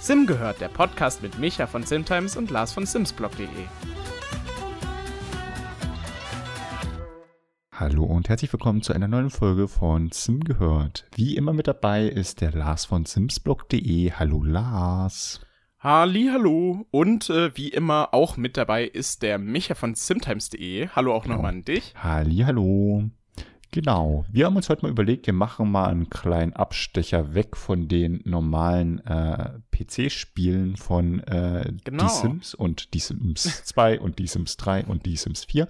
[0.00, 3.46] Sim gehört, der Podcast mit Micha von Simtimes und Lars von Simsblog.de.
[7.72, 11.06] Hallo und herzlich willkommen zu einer neuen Folge von Sim gehört.
[11.14, 14.12] Wie immer mit dabei ist der Lars von Simsblog.de.
[14.12, 15.40] Hallo Lars.
[15.80, 16.86] Halli, hallo.
[16.90, 20.88] Und äh, wie immer auch mit dabei ist der Micha von Simtimes.de.
[20.88, 21.36] Hallo auch Genau.
[21.36, 21.94] nochmal an dich.
[21.96, 23.04] Halli, hallo.
[23.74, 24.24] Genau.
[24.30, 28.20] Wir haben uns heute mal überlegt, wir machen mal einen kleinen Abstecher weg von den
[28.24, 32.04] normalen äh, PC-Spielen von äh, Genau.
[32.04, 35.64] Die Sims und Die Sims 2 und Die Sims 3 und Die Sims 4.
[35.64, 35.68] Äh,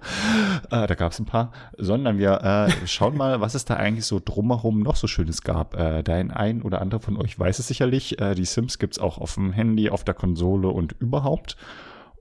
[0.69, 1.51] da gab es ein paar.
[1.79, 5.73] Sondern wir äh, schauen mal, was es da eigentlich so drumherum noch so Schönes gab.
[5.73, 8.21] Äh, dein ein oder andere von euch weiß es sicherlich.
[8.21, 11.57] Äh, die Sims gibt's auch auf dem Handy, auf der Konsole und überhaupt.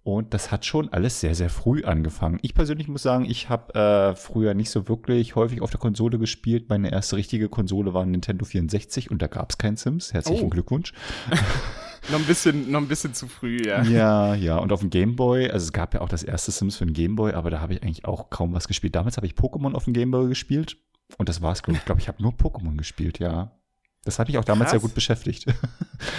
[0.05, 2.39] Und das hat schon alles sehr, sehr früh angefangen.
[2.43, 6.19] Ich persönlich muss sagen, ich habe äh, früher nicht so wirklich häufig auf der Konsole
[6.19, 6.69] gespielt.
[6.69, 10.13] Meine erste richtige Konsole war Nintendo 64 und da gab es kein Sims.
[10.13, 10.51] Herzlichen Oh.
[10.51, 10.93] Glückwunsch.
[12.13, 13.83] Noch ein bisschen, noch ein bisschen zu früh, ja.
[13.83, 14.59] Ja, ja.
[14.59, 17.33] Und auf dem Gameboy, also es gab ja auch das erste Sims für den Gameboy,
[17.33, 18.95] aber da habe ich eigentlich auch kaum was gespielt.
[18.95, 20.77] Damals habe ich Pokémon auf dem Gameboy gespielt
[21.17, 21.81] und das war's, glaube ich.
[21.81, 23.53] Ich glaube, ich habe nur Pokémon gespielt, ja.
[24.05, 24.81] Das hat mich auch damals Krass.
[24.81, 25.47] sehr gut beschäftigt.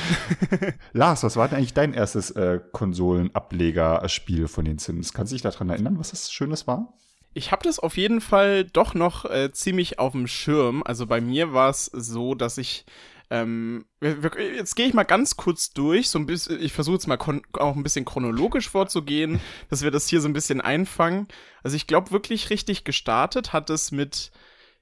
[0.94, 5.14] Lars, was war denn eigentlich dein erstes äh, Konsolenablegerspiel von den Sims?
[5.14, 6.94] Kannst du dich daran erinnern, was das Schönes war?
[7.34, 10.84] Ich habe das auf jeden Fall doch noch äh, ziemlich auf dem Schirm.
[10.84, 12.86] Also bei mir war es so, dass ich
[13.30, 17.18] ähm, jetzt gehe ich mal ganz kurz durch, so ein bisschen, ich versuche jetzt mal
[17.54, 21.28] auch ein bisschen chronologisch vorzugehen, dass wir das hier so ein bisschen einfangen.
[21.64, 24.32] Also ich glaube wirklich richtig gestartet hat es mit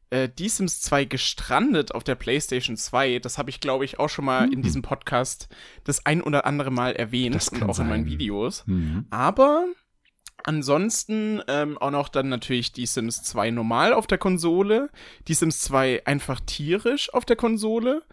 [0.10, 3.20] äh, Die Sims 2 gestrandet auf der PlayStation 2.
[3.20, 5.50] Das habe ich glaube ich auch schon mal in diesem Podcast
[5.84, 8.12] das ein oder andere Mal erwähnt Das und auch in meinen sein.
[8.12, 8.64] Videos.
[8.66, 9.06] Mhm.
[9.10, 9.66] Aber
[10.44, 14.90] ansonsten ähm, auch noch dann natürlich die Sims 2 normal auf der Konsole,
[15.28, 18.04] die Sims 2 einfach tierisch auf der Konsole,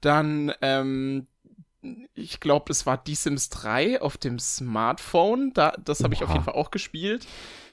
[0.00, 1.26] dann ähm,
[2.14, 6.30] ich glaube, es war die Sims 3 auf dem Smartphone, da, das habe ich auf
[6.30, 7.26] jeden Fall auch gespielt.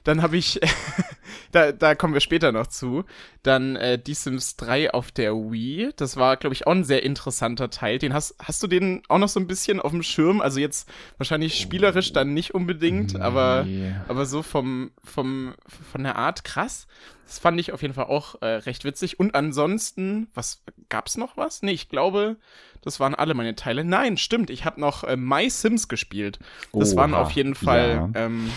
[0.06, 0.60] Dann habe ich,
[1.52, 3.04] da, da kommen wir später noch zu,
[3.42, 5.90] dann äh, die Sims 3 auf der Wii.
[5.96, 7.98] Das war, glaube ich, auch ein sehr interessanter Teil.
[7.98, 10.40] Den hast, hast du den auch noch so ein bisschen auf dem Schirm?
[10.40, 13.94] Also jetzt wahrscheinlich spielerisch dann nicht unbedingt, aber, Nee.
[14.06, 15.54] aber so vom, vom,
[15.90, 16.86] von der Art krass.
[17.26, 19.18] Das fand ich auf jeden Fall auch äh, recht witzig.
[19.18, 21.62] Und ansonsten, was gab's noch was?
[21.62, 22.36] Nee, ich glaube,
[22.82, 23.82] das waren alle meine Teile.
[23.82, 26.38] Nein, stimmt, ich habe noch äh, My Sims gespielt.
[26.72, 28.26] Das waren Oha, auf jeden Fall ja.
[28.26, 28.48] ähm,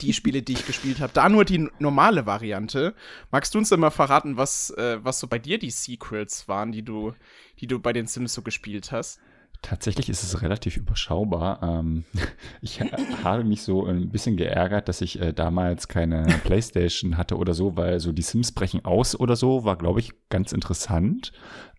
[0.00, 1.12] die Spiele, die ich gespielt habe.
[1.12, 2.94] Da nur die normale Variante.
[3.30, 6.72] Magst du uns denn mal verraten, was, äh, was so bei dir die Secrets waren,
[6.72, 7.14] die du,
[7.60, 9.20] die du bei den Sims so gespielt hast?
[9.60, 11.60] Tatsächlich ist es relativ überschaubar.
[11.62, 12.04] Ähm,
[12.62, 12.86] ich ha-
[13.24, 17.76] habe mich so ein bisschen geärgert, dass ich äh, damals keine Playstation hatte oder so,
[17.76, 21.32] weil so die Sims brechen aus oder so war, glaube ich, ganz interessant.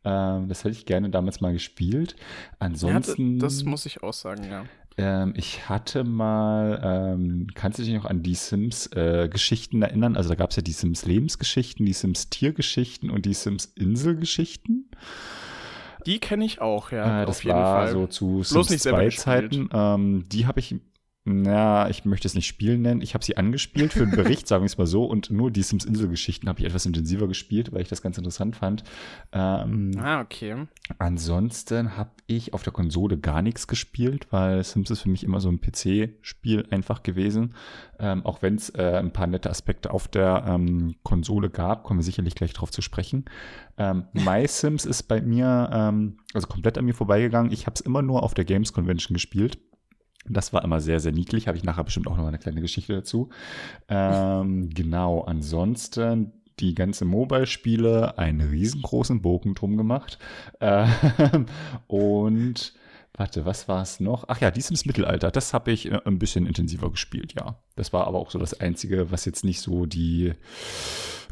[0.04, 2.16] Ähm, das hätte ich gerne damals mal gespielt.
[2.60, 4.66] Ansonsten, ja, das muss ich auch sagen, ja.
[5.00, 10.16] Ähm, ich hatte mal, ähm, kannst du dich noch an die Sims-Geschichten erinnern?
[10.18, 14.90] Also da gab es ja die Sims Lebensgeschichten, die Sims Tiergeschichten und die Sims Inselgeschichten.
[16.06, 17.24] Die kenne ich auch, ja.
[17.24, 17.94] Äh, das auf jeden war Fall.
[17.94, 19.24] so zu Bloß Sims nicht selber 2 gespielt.
[19.24, 19.70] Zeiten.
[19.74, 20.76] Ähm, die habe ich,
[21.30, 23.02] na, ich möchte es nicht spielen nennen.
[23.02, 25.06] Ich habe sie angespielt für einen Bericht, sagen wir es mal so.
[25.06, 28.56] Und nur die Sims Insel-Geschichten habe ich etwas intensiver gespielt, weil ich das ganz interessant
[28.56, 28.84] fand.
[29.32, 30.68] Ähm, Ah, okay.
[30.98, 35.40] Ansonsten habe ich auf der Konsole gar nichts gespielt, weil Sims ist für mich immer
[35.40, 37.54] so ein PC-Spiel einfach gewesen.
[38.00, 42.00] Ähm, auch wenn es äh, ein paar nette Aspekte auf der ähm, Konsole gab, kommen
[42.00, 43.26] wir sicherlich gleich drauf zu sprechen.
[43.78, 47.52] Ähm, My Sims ist bei mir, ähm, also komplett an mir vorbeigegangen.
[47.52, 49.60] Ich habe es immer nur auf der Games Convention gespielt.
[50.28, 51.48] Das war immer sehr, sehr niedlich.
[51.48, 53.30] Habe ich nachher bestimmt auch noch mal eine kleine Geschichte dazu.
[53.88, 60.20] Ähm, genau, ansonsten die ganze Mobile-Spiele einen riesengroßen Bogen drum gemacht.
[60.60, 61.46] Ähm,
[61.88, 62.74] und
[63.20, 64.26] warte, was war es noch?
[64.28, 67.60] Ach ja, die Sims Mittelalter, das habe ich äh, ein bisschen intensiver gespielt, ja.
[67.76, 70.34] Das war aber auch so das Einzige, was jetzt nicht so die,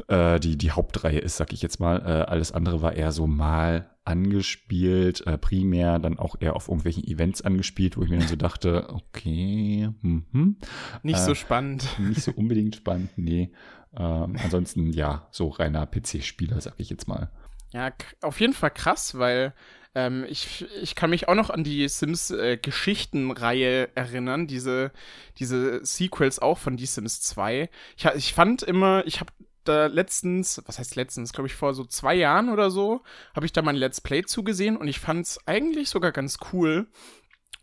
[0.08, 2.00] äh, die, die Hauptreihe ist, sag ich jetzt mal.
[2.00, 7.04] Äh, alles andere war eher so mal angespielt, äh, primär dann auch eher auf irgendwelchen
[7.04, 10.56] Events angespielt, wo ich mir dann so dachte, okay, mhm.
[11.02, 11.86] Nicht Äh, so spannend.
[11.98, 13.50] Nicht so unbedingt spannend, nee.
[13.96, 17.30] Ähm, ansonsten, ja, so reiner PC-Spieler, sag ich jetzt mal.
[17.72, 17.92] Ja,
[18.22, 19.54] auf jeden Fall krass, weil
[19.98, 24.92] ähm, ich, ich kann mich auch noch an die Sims-Geschichtenreihe erinnern, diese,
[25.38, 27.68] diese Sequels auch von Die Sims 2.
[27.96, 29.32] Ich, ich fand immer, ich habe
[29.64, 33.02] da letztens, was heißt letztens, glaube ich vor so zwei Jahren oder so,
[33.34, 36.86] habe ich da mein Let's Play zugesehen und ich fand es eigentlich sogar ganz cool.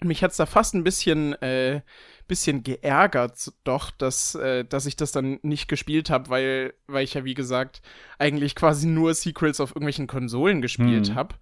[0.01, 1.81] Mich hat's da fast ein bisschen, äh,
[2.27, 7.13] bisschen geärgert, doch, dass, äh, dass ich das dann nicht gespielt habe, weil, weil ich
[7.13, 7.81] ja, wie gesagt,
[8.19, 11.15] eigentlich quasi nur Sequels auf irgendwelchen Konsolen gespielt Hm.
[11.15, 11.35] habe.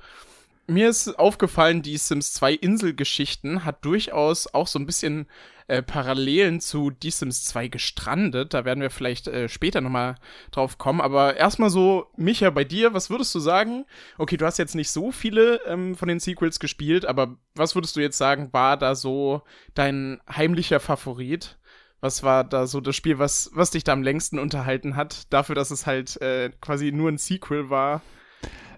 [0.68, 5.28] Mir ist aufgefallen, die Sims 2 Inselgeschichten hat durchaus auch so ein bisschen
[5.68, 8.54] äh, Parallelen zu Die Sims 2 gestrandet.
[8.54, 10.16] Da werden wir vielleicht äh, später nochmal
[10.52, 11.02] drauf kommen.
[11.02, 13.86] Aber erstmal so, Micha, bei dir, was würdest du sagen?
[14.18, 17.96] Okay, du hast jetzt nicht so viele ähm, von den Sequels gespielt, aber was würdest
[17.96, 19.42] du jetzt sagen, war da so
[19.74, 21.58] dein heimlicher Favorit?
[22.02, 25.32] Was war da so das Spiel, was, was dich da am längsten unterhalten hat?
[25.32, 28.02] Dafür, dass es halt äh, quasi nur ein Sequel war.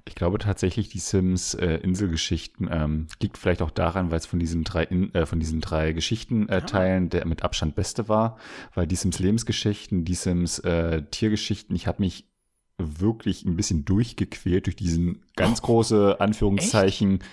[0.07, 4.40] Ich glaube tatsächlich, die Sims äh, Inselgeschichten ähm, liegt vielleicht auch daran, weil es von
[4.40, 8.38] diesen drei in, äh, von diesen drei Geschichtenteilen äh, der mit Abstand beste war,
[8.75, 12.25] weil die Sims Lebensgeschichten, die Sims äh, Tiergeschichten, ich habe mich
[12.78, 17.30] wirklich ein bisschen durchgequält durch diesen ganz oh, große Anführungszeichen echt?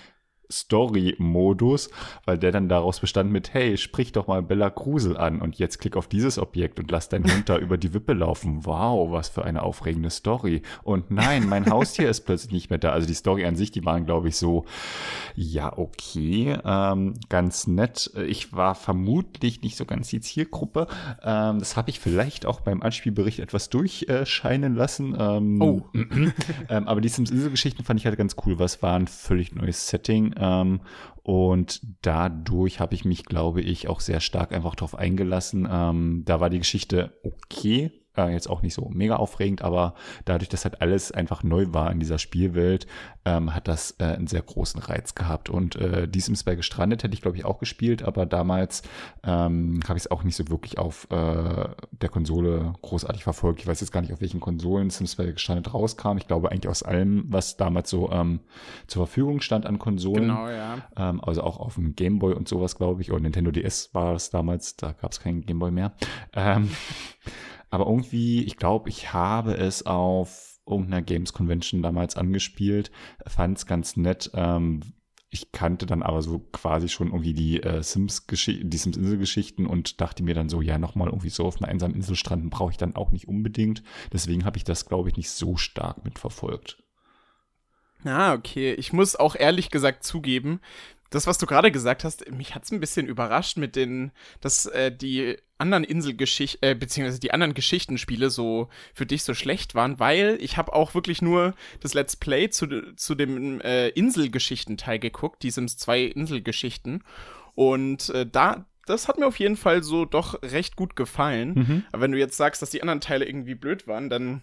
[0.51, 1.89] Story-Modus,
[2.25, 5.79] weil der dann daraus bestand mit, hey, sprich doch mal Bella Krusel an und jetzt
[5.79, 8.65] klick auf dieses Objekt und lass deinen Hund da über die Wippe laufen.
[8.65, 10.61] Wow, was für eine aufregende Story.
[10.83, 12.91] Und nein, mein Haustier ist plötzlich nicht mehr da.
[12.91, 14.65] Also die Story an sich, die waren, glaube ich, so,
[15.35, 18.11] ja, okay, ähm, ganz nett.
[18.27, 20.87] Ich war vermutlich nicht so ganz die Zielgruppe.
[21.23, 25.15] Ähm, das habe ich vielleicht auch beim Anspielbericht etwas durchscheinen lassen.
[25.17, 25.81] Ähm, oh.
[26.69, 30.32] ähm, aber die Sims-Insel-Geschichten fand ich halt ganz cool, Was war ein völlig neues Setting
[30.37, 30.81] ähm,
[31.23, 35.67] und dadurch habe ich mich, glaube ich, auch sehr stark einfach darauf eingelassen.
[35.69, 39.95] Ähm, da war die Geschichte okay, äh, jetzt auch nicht so mega aufregend, aber
[40.25, 42.87] dadurch, dass halt alles einfach neu war in dieser Spielwelt,
[43.25, 45.49] ähm, hat das äh, einen sehr großen Reiz gehabt.
[45.49, 48.83] Und äh, die Sims 2 gestrandet hätte ich, glaube ich, auch gespielt, aber damals
[49.23, 53.61] ähm, habe ich es auch nicht so wirklich auf äh, der Konsole großartig verfolgt.
[53.61, 56.17] Ich weiß jetzt gar nicht, auf welchen Konsolen Sims 2 gestrandet rauskam.
[56.17, 58.41] Ich glaube eigentlich aus allem, was damals so ähm,
[58.87, 60.23] zur Verfügung stand an Konsolen.
[60.23, 60.77] Genau, ja.
[60.95, 63.11] Ähm, also auch auf dem Game Boy und sowas, glaube ich.
[63.11, 65.93] Oder Nintendo DS war es damals, da gab es keinen Game Boy mehr.
[66.33, 66.69] Ähm,
[67.73, 72.91] aber irgendwie, ich glaube, ich habe es auf irgendeiner Games Convention damals angespielt,
[73.25, 74.29] fand es ganz nett.
[74.35, 74.81] Ähm,
[75.31, 80.01] ich kannte dann aber so quasi schon irgendwie die äh, Sims die Sims Inselgeschichten und
[80.01, 82.77] dachte mir dann so, ja, nochmal irgendwie so auf einer einsamen Insel stranden brauche ich
[82.77, 83.81] dann auch nicht unbedingt.
[84.13, 86.77] Deswegen habe ich das, glaube ich, nicht so stark mitverfolgt.
[88.03, 88.73] Ah, okay.
[88.73, 90.59] Ich muss auch ehrlich gesagt zugeben,
[91.13, 94.11] das, was du gerade gesagt hast, mich hat's ein bisschen überrascht mit den,
[94.41, 99.75] dass äh, die anderen Inselgeschichten, äh, beziehungsweise die anderen Geschichtenspiele so für dich so schlecht
[99.75, 104.97] waren, weil ich habe auch wirklich nur das Let's Play zu, zu dem äh, Inselgeschichten-Teil
[104.97, 107.03] geguckt, die Sims 2 Inselgeschichten.
[107.53, 111.53] Und äh, da, das hat mir auf jeden Fall so doch recht gut gefallen.
[111.53, 111.83] Mhm.
[111.91, 114.41] Aber wenn du jetzt sagst, dass die anderen Teile irgendwie blöd waren, dann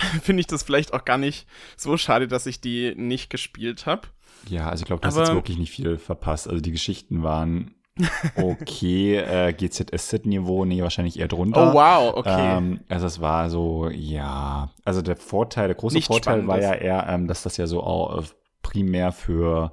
[0.22, 4.08] finde ich das vielleicht auch gar nicht so schade, dass ich die nicht gespielt habe.
[4.48, 6.48] Ja, also ich glaube, du hast jetzt wirklich nicht viel verpasst.
[6.48, 7.74] Also die Geschichten waren
[8.36, 11.70] okay, äh, GZSZ-Niveau, nee, wahrscheinlich eher drunter.
[11.70, 12.56] Oh, wow, okay.
[12.56, 16.72] Ähm, also es war so, ja, also der Vorteil, der große Nicht Vorteil war ja
[16.72, 18.24] eher, ähm, dass das ja so auch
[18.62, 19.72] primär für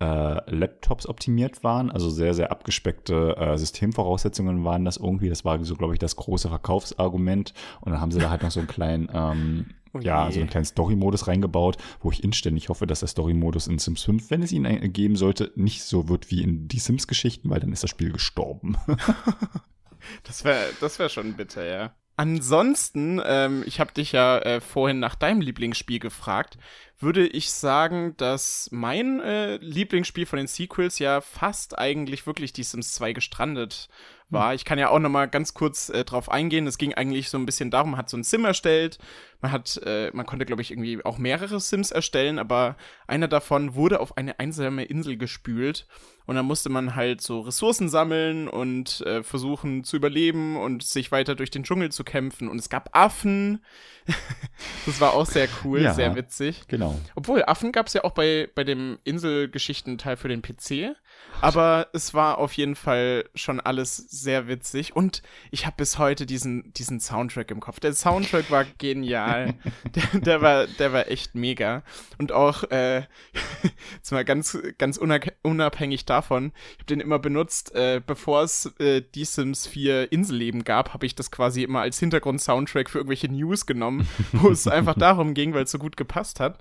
[0.00, 5.28] äh, Laptops optimiert waren, also sehr, sehr abgespeckte äh, Systemvoraussetzungen waren das irgendwie.
[5.28, 7.52] Das war so, glaube ich, das große Verkaufsargument.
[7.80, 10.50] Und dann haben sie da halt noch so einen kleinen ähm, Oh ja, so einen
[10.50, 14.52] kleinen Story-Modus reingebaut, wo ich inständig hoffe, dass der Story-Modus in Sims 5, wenn es
[14.52, 18.12] ihn geben sollte, nicht so wird wie in die Sims-Geschichten, weil dann ist das Spiel
[18.12, 18.76] gestorben.
[20.24, 21.94] das wäre das wär schon bitter, ja.
[22.16, 26.58] Ansonsten, ähm, ich habe dich ja äh, vorhin nach deinem Lieblingsspiel gefragt,
[27.00, 32.64] würde ich sagen, dass mein äh, Lieblingsspiel von den Sequels ja fast eigentlich wirklich die
[32.64, 33.88] Sims 2 gestrandet
[34.30, 34.50] war.
[34.50, 34.56] Hm.
[34.56, 36.66] Ich kann ja auch noch mal ganz kurz äh, drauf eingehen.
[36.66, 38.98] Es ging eigentlich so ein bisschen darum, man hat so ein Sim erstellt.
[39.40, 43.74] Man hat, äh, man konnte, glaube ich, irgendwie auch mehrere Sims erstellen, aber einer davon
[43.74, 45.86] wurde auf eine einsame Insel gespült.
[46.26, 51.10] Und dann musste man halt so Ressourcen sammeln und äh, versuchen zu überleben und sich
[51.10, 52.48] weiter durch den Dschungel zu kämpfen.
[52.48, 53.64] Und es gab Affen.
[54.86, 56.64] das war auch sehr cool, ja, sehr witzig.
[56.68, 56.87] Genau.
[57.14, 60.96] Obwohl, Affen gab es ja auch bei, bei dem Inselgeschichten-Teil für den PC.
[61.40, 64.96] Aber es war auf jeden Fall schon alles sehr witzig.
[64.96, 67.78] Und ich habe bis heute diesen, diesen Soundtrack im Kopf.
[67.78, 69.54] Der Soundtrack war genial.
[69.94, 71.84] der, der, war, der war echt mega.
[72.18, 73.02] Und auch, äh,
[73.94, 74.98] jetzt mal ganz, ganz
[75.42, 80.64] unabhängig davon, ich habe den immer benutzt, äh, bevor es äh, die Sims 4 Inselleben
[80.64, 84.94] gab, habe ich das quasi immer als Hintergrund-Soundtrack für irgendwelche News genommen, wo es einfach
[84.98, 86.58] darum ging, weil es so gut gepasst hat.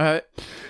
[0.00, 0.22] Äh,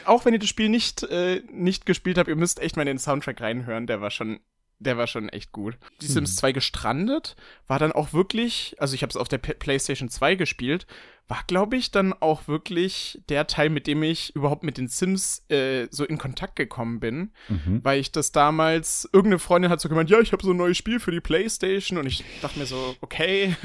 [0.06, 2.88] auch wenn ihr das Spiel nicht, äh, nicht gespielt habt, ihr müsst echt mal in
[2.88, 4.40] den Soundtrack reinhören, der war schon
[4.82, 5.76] der war schon echt gut.
[6.00, 6.14] Die hm.
[6.14, 10.08] Sims 2 gestrandet war dann auch wirklich, also ich habe es auf der P PlayStation
[10.08, 10.86] 2 gespielt,
[11.28, 15.44] war glaube ich dann auch wirklich der Teil, mit dem ich überhaupt mit den Sims
[15.50, 17.80] äh, so in Kontakt gekommen bin, mhm.
[17.84, 20.78] weil ich das damals irgendeine Freundin hat so gemeint, ja, ich habe so ein neues
[20.78, 23.54] Spiel für die PlayStation und ich dachte mir so, okay.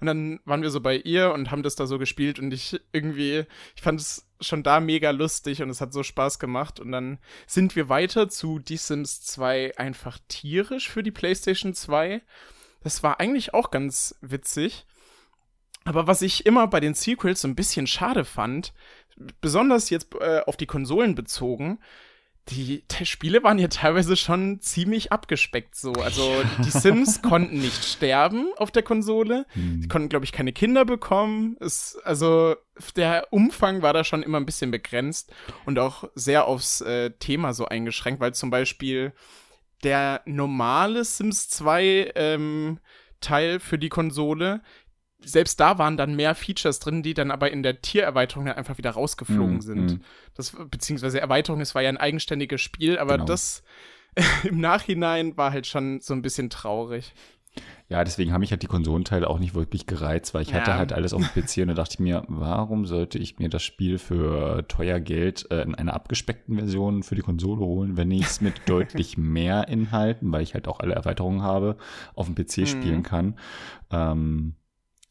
[0.00, 2.80] Und dann waren wir so bei ihr und haben das da so gespielt und ich
[2.92, 3.44] irgendwie,
[3.76, 6.80] ich fand es schon da mega lustig und es hat so Spaß gemacht.
[6.80, 12.22] Und dann sind wir weiter zu Die Sims 2 einfach tierisch für die PlayStation 2.
[12.82, 14.86] Das war eigentlich auch ganz witzig.
[15.84, 18.72] Aber was ich immer bei den Sequels so ein bisschen schade fand,
[19.40, 21.80] besonders jetzt äh, auf die Konsolen bezogen,
[22.48, 25.92] die, die, Spiele waren ja teilweise schon ziemlich abgespeckt so.
[25.92, 26.28] Also
[26.64, 29.46] die Sims konnten nicht sterben auf der Konsole.
[29.50, 29.80] Hm.
[29.82, 31.56] Die konnten, glaube ich, keine Kinder bekommen.
[31.60, 32.56] Es, also
[32.96, 35.32] der Umfang war da schon immer ein bisschen begrenzt
[35.66, 39.12] und auch sehr aufs äh, Thema so eingeschränkt, weil zum Beispiel
[39.84, 42.80] der normale Sims 2 ähm,
[43.20, 44.62] Teil für die Konsole,
[45.24, 48.78] selbst da waren dann mehr Features drin, die dann aber in der Tiererweiterung dann einfach
[48.78, 49.92] wieder rausgeflogen mm, sind.
[49.92, 50.00] Mm.
[50.34, 53.26] Das, beziehungsweise Erweiterung, es war ja ein eigenständiges Spiel, aber genau.
[53.26, 53.62] das
[54.44, 57.14] im Nachhinein war halt schon so ein bisschen traurig.
[57.88, 60.60] Ja, deswegen haben mich halt die Konsolenteile auch nicht wirklich gereizt, weil ich ja.
[60.60, 63.50] hatte halt alles auf dem PC und da dachte ich mir, warum sollte ich mir
[63.50, 68.10] das Spiel für teuer Geld äh, in einer abgespeckten Version für die Konsole holen, wenn
[68.10, 71.76] ich es mit deutlich mehr Inhalten, weil ich halt auch alle Erweiterungen habe,
[72.14, 72.66] auf dem PC mhm.
[72.66, 73.38] spielen kann.
[73.90, 74.54] Ähm,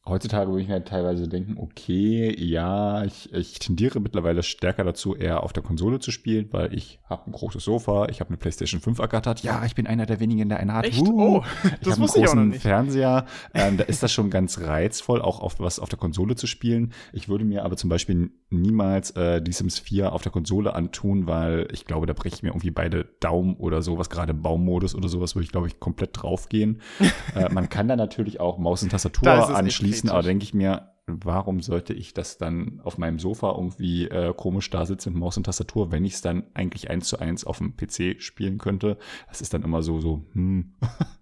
[0.04, 5.16] Heutzutage würde ich mir halt teilweise denken, okay, ja, ich, ich tendiere mittlerweile stärker dazu,
[5.16, 8.38] eher auf der Konsole zu spielen, weil ich habe ein großes Sofa, ich habe eine
[8.38, 9.44] PlayStation 5 ergattert.
[9.44, 10.86] Ja, ich bin einer der wenigen, der eine hat.
[10.86, 11.08] Echt?
[11.08, 13.26] Uh, oh, das ich habe einen großen Fernseher.
[13.54, 16.94] Ähm, da ist das schon ganz reizvoll, auch auf was auf der Konsole zu spielen.
[17.12, 21.28] Ich würde mir aber zum Beispiel niemals äh, die Sims 4 auf der Konsole antun,
[21.28, 24.96] weil ich glaube, da breche ich mir irgendwie beide Daumen oder sowas, gerade im Baummodus
[24.96, 26.82] oder sowas, würde ich, glaube ich, komplett draufgehen.
[27.36, 30.92] äh, man kann da natürlich auch Maus und Tastatur anschließen schließen, aber denke ich mir,
[31.08, 35.38] warum sollte ich das dann auf meinem Sofa irgendwie äh, komisch da sitzen mit Maus
[35.38, 38.98] und Tastatur, wenn ich es dann eigentlich eins zu eins auf dem PC spielen könnte?
[39.28, 40.74] Das ist dann immer so, so, hm.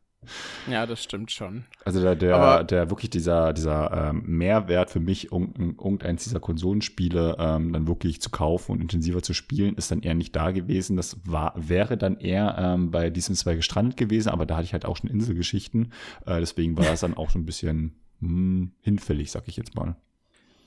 [0.70, 1.66] Ja, das stimmt schon.
[1.86, 7.38] Also der, der, Aber der wirklich dieser, dieser ähm, Mehrwert für mich, irgendeins dieser Konsolenspiele
[7.40, 10.98] ähm, dann wirklich zu kaufen und intensiver zu spielen, ist dann eher nicht da gewesen.
[10.98, 14.74] Das war, wäre dann eher ähm, bei diesem zwei gestrandet gewesen, aber da hatte ich
[14.74, 15.94] halt auch schon Inselgeschichten.
[16.26, 19.96] Äh, deswegen war es dann auch so ein bisschen hm, hinfällig, sag ich jetzt mal.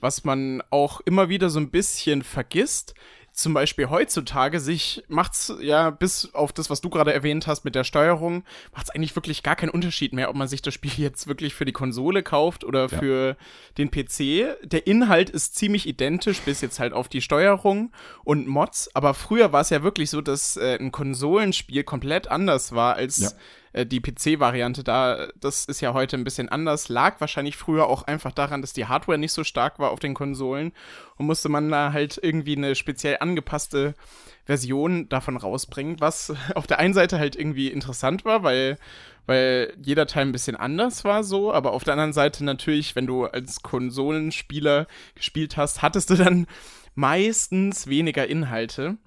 [0.01, 2.93] Was man auch immer wieder so ein bisschen vergisst,
[3.33, 7.73] zum Beispiel heutzutage sich macht's ja bis auf das, was du gerade erwähnt hast mit
[7.73, 8.43] der Steuerung,
[8.73, 11.65] macht's eigentlich wirklich gar keinen Unterschied mehr, ob man sich das Spiel jetzt wirklich für
[11.65, 12.99] die Konsole kauft oder ja.
[12.99, 13.37] für
[13.77, 14.55] den PC.
[14.63, 17.91] Der Inhalt ist ziemlich identisch bis jetzt halt auf die Steuerung
[18.23, 22.73] und Mods, aber früher war es ja wirklich so, dass äh, ein Konsolenspiel komplett anders
[22.73, 23.29] war als ja
[23.73, 28.03] äh, die PC-Variante da, das ist ja heute ein bisschen anders, lag wahrscheinlich früher auch
[28.03, 30.71] einfach daran, dass die Hardware nicht so stark war auf den Konsolen
[31.17, 33.95] und musste man da halt irgendwie eine speziell angepasste
[34.45, 38.77] Version davon rausbringen, was auf der einen Seite halt irgendwie interessant war, weil
[39.25, 43.07] weil jeder Teil ein bisschen anders war so, aber auf der anderen Seite natürlich, wenn
[43.07, 46.45] du als Konsolenspieler gespielt hast, hattest du dann
[46.93, 48.97] meistens weniger Inhalte.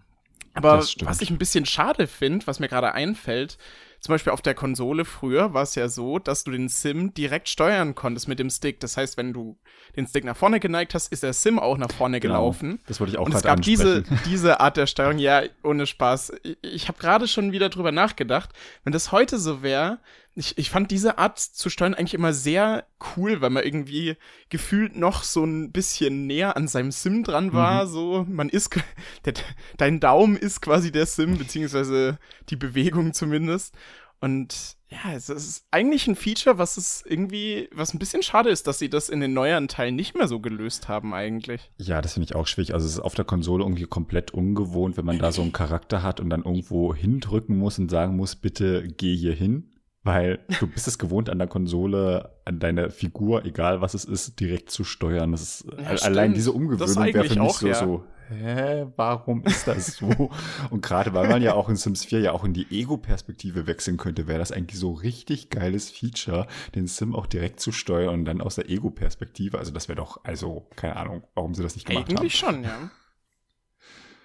[0.54, 3.58] Aber was ich ein bisschen schade finde, was mir gerade einfällt,
[4.00, 7.48] zum Beispiel auf der Konsole früher war es ja so, dass du den Sim direkt
[7.48, 8.80] steuern konntest mit dem Stick.
[8.80, 9.58] Das heißt, wenn du
[9.96, 12.34] den Stick nach vorne geneigt hast, ist der Sim auch nach vorne genau.
[12.34, 12.80] gelaufen.
[12.86, 16.34] Das wollte ich auch Und es gab diese, diese Art der Steuerung, ja, ohne Spaß.
[16.42, 18.50] Ich, ich habe gerade schon wieder drüber nachgedacht.
[18.84, 19.98] Wenn das heute so wäre,
[20.36, 24.16] ich, ich fand diese Art zu steuern eigentlich immer sehr cool, weil man irgendwie
[24.50, 27.86] gefühlt noch so ein bisschen näher an seinem Sim dran war.
[27.86, 27.88] Mhm.
[27.88, 28.76] So, man ist,
[29.24, 29.32] der,
[29.78, 32.18] dein Daumen ist quasi der Sim, beziehungsweise
[32.50, 33.74] die Bewegung zumindest.
[34.20, 38.66] Und ja, es ist eigentlich ein Feature, was es irgendwie, was ein bisschen schade ist,
[38.66, 41.70] dass sie das in den neueren Teilen nicht mehr so gelöst haben, eigentlich.
[41.78, 42.74] Ja, das finde ich auch schwierig.
[42.74, 46.02] Also es ist auf der Konsole irgendwie komplett ungewohnt, wenn man da so einen Charakter
[46.02, 49.70] hat und dann irgendwo hindrücken muss und sagen muss, bitte geh hier hin
[50.06, 54.38] weil du bist es gewohnt, an der Konsole, an deine Figur, egal was es ist,
[54.38, 55.32] direkt zu steuern.
[55.32, 57.74] Das ist, ja, allein diese Umgewöhnung wäre für mich auch, so, ja.
[57.74, 60.30] so, hä, warum ist das so?
[60.70, 63.96] Und gerade weil man ja auch in Sims 4 ja auch in die Ego-Perspektive wechseln
[63.96, 66.46] könnte, wäre das eigentlich so richtig geiles Feature,
[66.76, 69.58] den Sim auch direkt zu steuern und dann aus der Ego-Perspektive.
[69.58, 72.54] Also das wäre doch, also, keine Ahnung, warum sie das nicht gemacht eigentlich haben.
[72.56, 72.90] Eigentlich schon, ja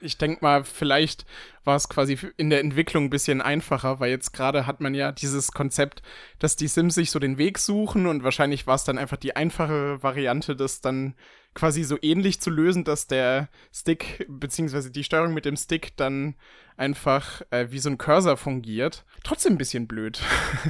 [0.02, 1.26] ich denke mal, vielleicht
[1.64, 5.12] war es quasi in der Entwicklung ein bisschen einfacher, weil jetzt gerade hat man ja
[5.12, 6.02] dieses Konzept,
[6.40, 9.36] dass die Sims sich so den Weg suchen und wahrscheinlich war es dann einfach die
[9.36, 11.16] einfache Variante, das dann
[11.54, 16.36] quasi so ähnlich zu lösen, dass der Stick beziehungsweise die Steuerung mit dem Stick dann
[16.78, 19.06] einfach äh, wie so ein Cursor fungiert.
[19.24, 20.22] Trotzdem ein bisschen blöd.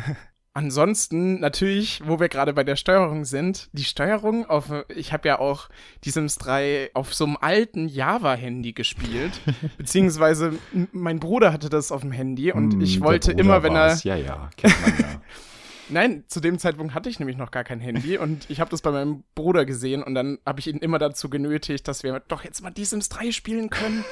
[0.54, 5.40] Ansonsten natürlich, wo wir gerade bei der Steuerung sind, die Steuerung auf, ich habe ja
[5.40, 5.70] auch
[6.04, 9.40] die Sims 3 auf so einem alten Java-Handy gespielt,
[9.78, 10.54] beziehungsweise
[10.92, 14.18] mein Bruder hatte das auf dem Handy und mm, ich wollte immer, wenn er, ja,
[14.18, 15.22] ja, kennt man ja.
[15.90, 18.82] Nein, zu dem Zeitpunkt hatte ich nämlich noch gar kein Handy und ich habe das
[18.82, 22.44] bei meinem Bruder gesehen und dann habe ich ihn immer dazu genötigt, dass wir doch
[22.44, 24.04] jetzt mal die Sims 3 spielen können.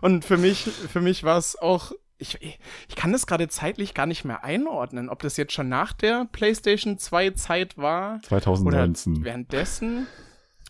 [0.00, 2.58] und für mich, für mich war es auch ich,
[2.88, 6.26] ich kann das gerade zeitlich gar nicht mehr einordnen, ob das jetzt schon nach der
[6.30, 9.12] PlayStation 2 Zeit war 2019.
[9.14, 10.06] oder währenddessen.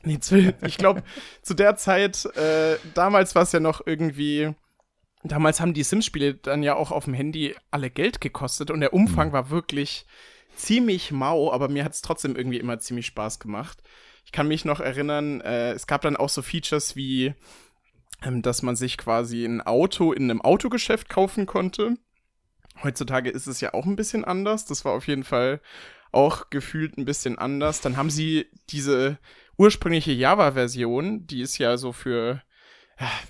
[0.03, 0.19] Nee,
[0.67, 1.03] ich glaube,
[1.43, 4.55] zu der Zeit, äh, damals war es ja noch irgendwie,
[5.23, 8.95] damals haben die Sims-Spiele dann ja auch auf dem Handy alle Geld gekostet und der
[8.95, 9.33] Umfang mhm.
[9.33, 10.07] war wirklich
[10.55, 13.83] ziemlich mau, aber mir hat es trotzdem irgendwie immer ziemlich Spaß gemacht.
[14.25, 17.35] Ich kann mich noch erinnern, äh, es gab dann auch so Features wie,
[18.23, 21.97] dass man sich quasi ein Auto in einem Autogeschäft kaufen konnte.
[22.83, 24.65] Heutzutage ist es ja auch ein bisschen anders.
[24.65, 25.61] Das war auf jeden Fall
[26.13, 27.81] auch gefühlt ein bisschen anders.
[27.81, 29.19] Dann haben sie diese
[29.57, 32.43] ursprüngliche Java-Version, die ist ja so für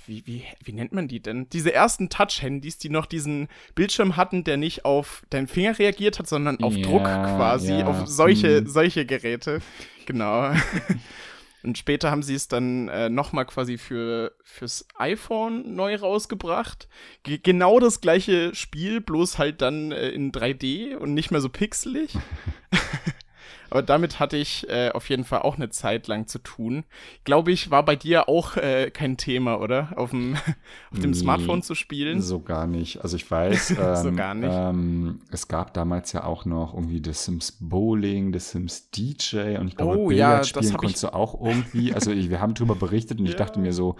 [0.06, 1.48] wie, wie, wie nennt man die denn?
[1.50, 6.26] Diese ersten Touch-Handys, die noch diesen Bildschirm hatten, der nicht auf deinen Finger reagiert hat,
[6.26, 7.86] sondern auf ja, Druck quasi, ja.
[7.86, 8.66] auf solche, hm.
[8.66, 9.60] solche Geräte.
[10.06, 10.52] Genau.
[11.62, 16.88] Und später haben sie es dann äh, nochmal quasi für, fürs iPhone neu rausgebracht.
[17.22, 21.48] G genau das gleiche Spiel, bloß halt dann äh, in 3D und nicht mehr so
[21.48, 22.16] pixelig.
[23.70, 26.84] Aber damit hatte ich äh, auf jeden Fall auch eine Zeit lang zu tun.
[27.24, 29.92] Glaube ich, war bei dir auch äh, kein Thema, oder?
[29.96, 30.34] Auf dem,
[30.92, 32.20] auf dem nee, Smartphone zu spielen?
[32.20, 33.02] So gar nicht.
[33.02, 34.52] Also ich weiß, ähm, so gar nicht.
[34.52, 39.68] Ähm, es gab damals ja auch noch irgendwie The Sims Bowling, The Sims DJ und
[39.68, 41.94] ich glaube, oh, Billard ja, spielen konntest du auch irgendwie.
[41.94, 43.30] Also ich, wir haben darüber berichtet und ja.
[43.30, 43.96] ich dachte mir so,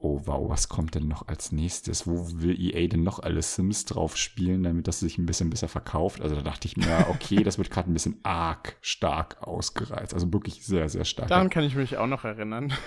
[0.00, 2.06] oh wow, was kommt denn noch als nächstes?
[2.06, 5.68] Wo will EA denn noch alle Sims drauf spielen, damit das sich ein bisschen besser
[5.68, 6.20] verkauft?
[6.20, 10.14] Also da dachte ich mir, okay, das wird gerade ein bisschen arg stark ausgereizt.
[10.14, 11.28] Also wirklich sehr, sehr stark.
[11.28, 12.72] Daran kann ich mich auch noch erinnern.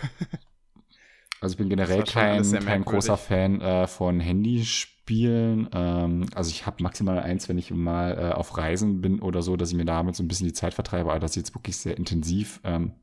[1.42, 5.70] Also ich bin generell kein, kein großer Fan äh, von Handyspielen.
[5.74, 9.58] Ähm, also ich habe maximal eins, wenn ich mal äh, auf Reisen bin oder so,
[9.58, 11.78] dass ich mir damit so ein bisschen die Zeit vertreibe, aber das ist jetzt wirklich
[11.78, 12.62] sehr intensiv.
[12.64, 12.94] Ähm,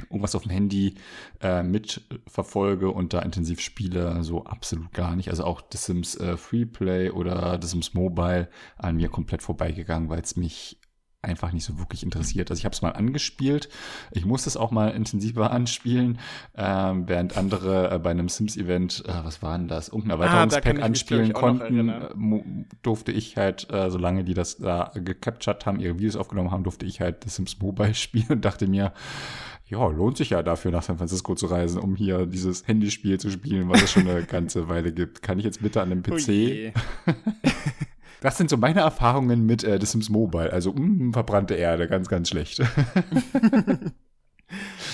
[0.00, 0.94] irgendwas auf dem Handy
[1.40, 5.28] äh, mitverfolge und da intensiv spiele, so absolut gar nicht.
[5.28, 10.20] Also auch The Sims äh, Freeplay oder The Sims Mobile an mir komplett vorbeigegangen, weil
[10.20, 10.78] es mich
[11.22, 12.50] einfach nicht so wirklich interessiert.
[12.50, 13.68] Also ich habe es mal angespielt.
[14.10, 16.18] Ich musste es auch mal intensiver anspielen,
[16.56, 20.80] ähm, während andere äh, bei einem Sims-Event, äh, was war denn das, irgendein ah, Erweiterungspack
[20.80, 25.96] ah, anspielen konnten, äh, durfte ich halt, äh, solange die das da gecaptured haben, ihre
[25.98, 28.92] Videos aufgenommen haben, durfte ich halt The Sims Mobile spielen und dachte mir,
[29.72, 33.30] ja, lohnt sich ja dafür, nach San Francisco zu reisen, um hier dieses Handyspiel zu
[33.30, 35.22] spielen, was es schon eine ganze Weile gibt.
[35.22, 36.74] Kann ich jetzt bitte an dem PC?
[37.06, 37.12] Oh
[38.22, 40.52] das sind so meine Erfahrungen mit äh, The Sims Mobile.
[40.52, 42.62] Also mh, mm, verbrannte Erde, ganz, ganz schlecht.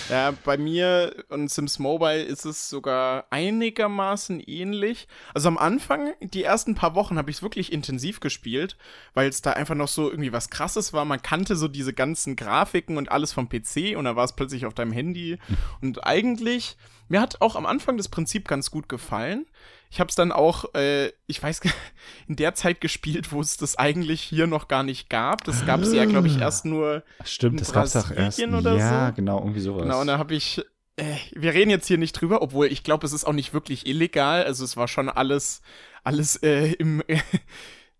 [0.09, 5.07] Ja, bei mir und Sims Mobile ist es sogar einigermaßen ähnlich.
[5.35, 8.75] Also am Anfang, die ersten paar Wochen habe ich es wirklich intensiv gespielt,
[9.13, 11.05] weil es da einfach noch so irgendwie was krasses war.
[11.05, 14.65] Man kannte so diese ganzen Grafiken und alles vom PC und da war es plötzlich
[14.65, 15.37] auf deinem Handy.
[15.81, 16.75] Und eigentlich,
[17.07, 19.45] mir hat auch am Anfang das Prinzip ganz gut gefallen.
[19.91, 21.61] Ich habe es dann auch, äh, ich weiß,
[22.27, 25.43] in der Zeit gespielt, wo es das eigentlich hier noch gar nicht gab.
[25.43, 27.03] Das gab es ja, glaube ich, erst nur.
[27.23, 28.39] Stimmt, das gab es auch erst.
[28.39, 29.13] Oder ja, so.
[29.15, 29.83] genau, irgendwie sowas.
[29.83, 30.61] Genau, und da habe ich.
[30.95, 33.87] Äh, wir reden jetzt hier nicht drüber, obwohl ich glaube, es ist auch nicht wirklich
[33.87, 34.43] illegal.
[34.43, 35.61] Also es war schon alles,
[36.03, 37.03] alles äh, im.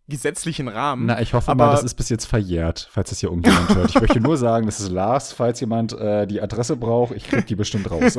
[0.09, 1.05] Gesetzlichen Rahmen.
[1.05, 3.91] Na, ich hoffe aber mal, das ist bis jetzt verjährt, falls das hier irgendjemand hört.
[3.91, 7.45] Ich möchte nur sagen, das ist Lars, falls jemand äh, die Adresse braucht, ich krieg
[7.45, 8.17] die bestimmt raus.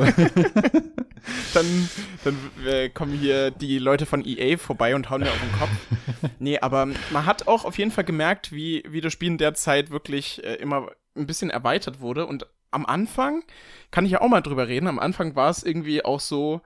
[1.53, 1.89] dann
[2.23, 6.31] dann äh, kommen hier die Leute von EA vorbei und hauen mir auf den Kopf.
[6.39, 9.53] Nee, aber man hat auch auf jeden Fall gemerkt, wie, wie das Spiel in der
[9.53, 12.25] Zeit wirklich äh, immer ein bisschen erweitert wurde.
[12.25, 13.43] Und am Anfang,
[13.91, 16.61] kann ich ja auch mal drüber reden, am Anfang war es irgendwie auch so,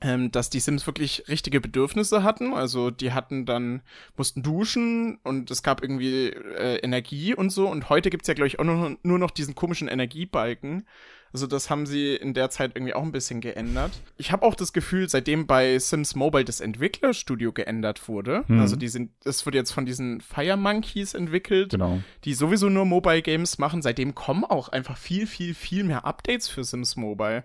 [0.00, 2.52] ähm, dass die Sims wirklich richtige Bedürfnisse hatten.
[2.52, 3.82] Also die hatten dann,
[4.16, 7.68] mussten duschen und es gab irgendwie äh, Energie und so.
[7.68, 10.86] Und heute gibt's ja, glaube ich, auch nur, nur noch diesen komischen Energiebalken.
[11.34, 13.90] Also das haben sie in der Zeit irgendwie auch ein bisschen geändert.
[14.18, 18.60] Ich habe auch das Gefühl, seitdem bei Sims Mobile das Entwicklerstudio geändert wurde, mhm.
[18.60, 21.98] also die sind, es wird jetzt von diesen Fire Monkeys entwickelt, genau.
[22.24, 23.82] die sowieso nur Mobile Games machen.
[23.82, 27.42] Seitdem kommen auch einfach viel, viel, viel mehr Updates für Sims Mobile.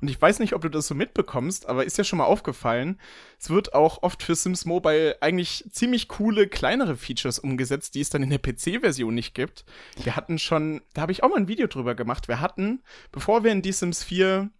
[0.00, 3.00] Und ich weiß nicht, ob du das so mitbekommst, aber ist ja schon mal aufgefallen,
[3.38, 8.10] es wird auch oft für Sims Mobile eigentlich ziemlich coole, kleinere Features umgesetzt, die es
[8.10, 9.64] dann in der PC-Version nicht gibt.
[10.02, 13.44] Wir hatten schon, da habe ich auch mal ein Video drüber gemacht, wir hatten, bevor
[13.44, 14.50] wir in die Sims 4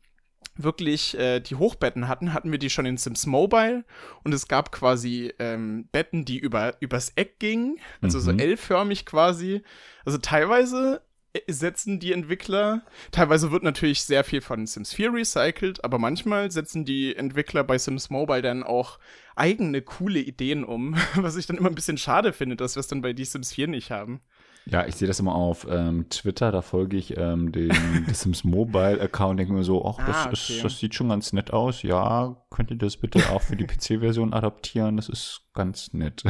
[0.57, 3.85] wirklich äh, die Hochbetten hatten, hatten wir die schon in Sims Mobile
[4.23, 8.23] und es gab quasi ähm, Betten, die über übers Eck gingen, also mhm.
[8.23, 9.63] so L-förmig quasi.
[10.05, 11.03] Also teilweise
[11.49, 16.85] setzen die Entwickler, teilweise wird natürlich sehr viel von Sims 4 recycelt, aber manchmal setzen
[16.85, 18.99] die Entwickler bei Sims Mobile dann auch
[19.37, 22.89] eigene coole Ideen um, was ich dann immer ein bisschen schade finde, dass wir es
[22.89, 24.21] dann bei die Sims 4 nicht haben.
[24.67, 27.71] Ja, ich sehe das immer auf ähm, Twitter, da folge ich ähm, den
[28.13, 30.31] Sims Mobile Account, denke mir so, ach, das, ah, okay.
[30.31, 31.83] das, das, sieht schon ganz nett aus.
[31.83, 34.97] Ja, könnt ihr das bitte auch für die PC-Version adaptieren?
[34.97, 36.23] Das ist ganz nett.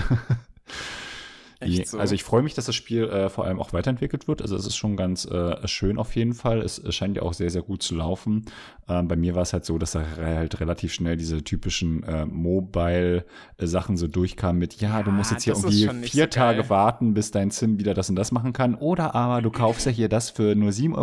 [1.64, 1.98] Echt so?
[1.98, 4.42] Also ich freue mich, dass das Spiel äh, vor allem auch weiterentwickelt wird.
[4.42, 6.60] Also es ist schon ganz äh, schön auf jeden Fall.
[6.62, 8.44] Es, es, scheint ja auch sehr, sehr gut zu laufen.
[8.88, 12.26] Ähm, bei mir war es halt so, dass da halt relativ schnell diese typischen äh,
[12.26, 17.30] Mobile-Sachen so durchkamen mit, ja, du musst jetzt hier irgendwie vier so Tage warten, bis
[17.30, 18.74] dein Sim wieder das und das machen kann.
[18.74, 20.96] Oder aber du kaufst ja hier das für nur 7,99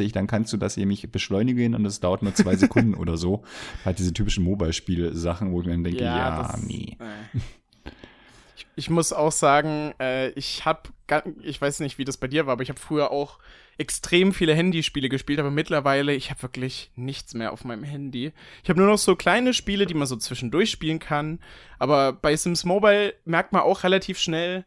[0.00, 3.42] Euro, dann kannst du das nämlich beschleunigen und es dauert nur zwei Sekunden oder so.
[3.84, 6.96] Halt diese typischen Mobile-Spiel-Sachen, wo ich mir dann denke, ja, ja nee.
[8.78, 10.82] Ich muss auch sagen, äh, ich habe,
[11.42, 13.40] ich weiß nicht, wie das bei dir war, aber ich habe früher auch
[13.76, 18.32] extrem viele Handyspiele gespielt, aber mittlerweile, ich habe wirklich nichts mehr auf meinem Handy.
[18.62, 21.40] Ich habe nur noch so kleine Spiele, die man so zwischendurch spielen kann.
[21.80, 24.64] Aber bei Sims Mobile merkt man auch relativ schnell,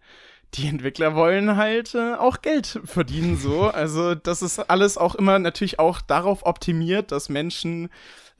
[0.55, 3.69] die Entwickler wollen halt äh, auch Geld verdienen so.
[3.73, 7.89] Also das ist alles auch immer natürlich auch darauf optimiert, dass Menschen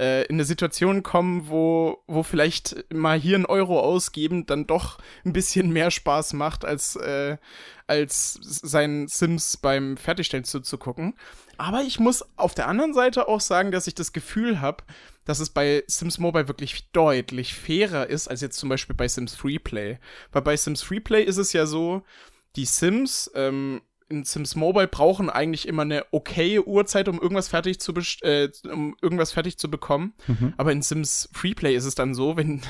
[0.01, 4.97] äh, in eine Situation kommen, wo, wo vielleicht mal hier ein Euro ausgeben dann doch
[5.23, 7.37] ein bisschen mehr Spaß macht, als, äh,
[7.85, 11.13] als seinen Sims beim Fertigstellen zuzugucken.
[11.57, 14.83] Aber ich muss auf der anderen Seite auch sagen, dass ich das Gefühl habe,
[15.23, 19.35] dass es bei Sims Mobile wirklich deutlich fairer ist als jetzt zum Beispiel bei Sims
[19.35, 19.99] Freeplay.
[20.31, 22.01] Weil bei Sims Freeplay ist es ja so,
[22.55, 27.79] die Sims ähm, in Sims Mobile brauchen eigentlich immer eine okaye Uhrzeit, um irgendwas fertig
[27.79, 30.13] zu äh, um irgendwas fertig zu bekommen.
[30.27, 30.53] Mhm.
[30.57, 32.61] Aber in Sims Freeplay ist es dann so, wenn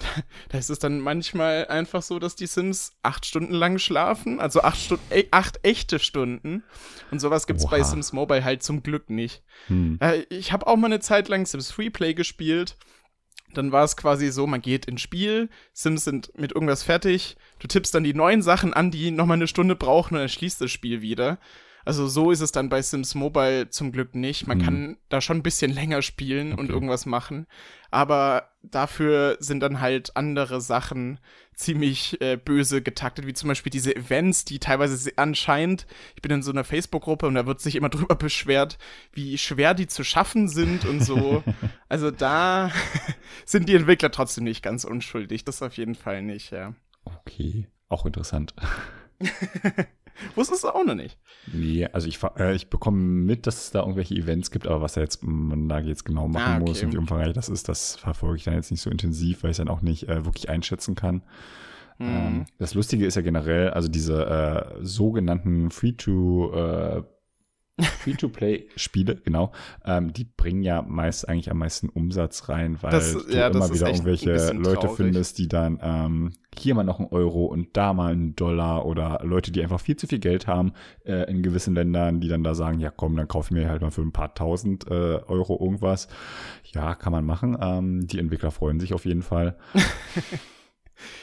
[0.48, 4.62] da ist es dann manchmal einfach so, dass die Sims acht Stunden lang schlafen, also
[4.62, 6.64] acht Stunden, äh, acht echte Stunden.
[7.10, 7.70] Und sowas gibt's Oha.
[7.70, 9.42] bei Sims Mobile halt zum Glück nicht.
[9.68, 9.98] Hm.
[10.00, 12.76] Äh, ich habe auch mal eine Zeit lang Sims Freeplay gespielt
[13.54, 17.66] dann war es quasi so, man geht ins Spiel, Sims sind mit irgendwas fertig, du
[17.66, 20.70] tippst dann die neuen Sachen an, die nochmal eine Stunde brauchen und dann schließt das
[20.70, 21.38] Spiel wieder.
[21.84, 24.46] Also so ist es dann bei Sims Mobile zum Glück nicht.
[24.46, 24.62] Man mhm.
[24.62, 26.60] kann da schon ein bisschen länger spielen okay.
[26.60, 27.46] und irgendwas machen.
[27.90, 31.20] Aber dafür sind dann halt andere Sachen
[31.54, 36.42] ziemlich äh, böse getaktet, wie zum Beispiel diese Events, die teilweise anscheinend, ich bin in
[36.42, 38.78] so einer Facebook-Gruppe und da wird sich immer drüber beschwert,
[39.12, 41.42] wie schwer die zu schaffen sind und so.
[41.88, 42.70] also da
[43.44, 45.44] sind die Entwickler trotzdem nicht ganz unschuldig.
[45.44, 46.74] Das auf jeden Fall nicht, ja.
[47.04, 48.54] Okay, auch interessant.
[50.34, 51.18] Wusstest du auch noch nicht?
[51.52, 54.96] Nee, also ich, äh, ich bekomme mit, dass es da irgendwelche Events gibt, aber was
[54.96, 56.70] er jetzt, man da jetzt genau machen ah, okay.
[56.70, 59.50] muss und wie umfangreich das ist, das verfolge ich dann jetzt nicht so intensiv, weil
[59.50, 61.22] ich dann auch nicht äh, wirklich einschätzen kann.
[61.98, 62.06] Mhm.
[62.06, 67.02] Ähm, das Lustige ist ja generell, also diese äh, sogenannten Free-to- äh,
[67.80, 69.52] Free-to-Play-Spiele, genau,
[69.84, 73.72] ähm, die bringen ja meist eigentlich am meisten Umsatz rein, weil das, du ja, immer
[73.72, 74.96] wieder irgendwelche Leute traurig.
[74.96, 79.20] findest, die dann ähm, hier mal noch einen Euro und da mal einen Dollar oder
[79.22, 80.72] Leute, die einfach viel zu viel Geld haben
[81.04, 83.82] äh, in gewissen Ländern, die dann da sagen, ja komm, dann kaufe ich mir halt
[83.82, 86.08] mal für ein paar tausend äh, Euro irgendwas.
[86.72, 87.56] Ja, kann man machen.
[87.60, 89.56] Ähm, die Entwickler freuen sich auf jeden Fall.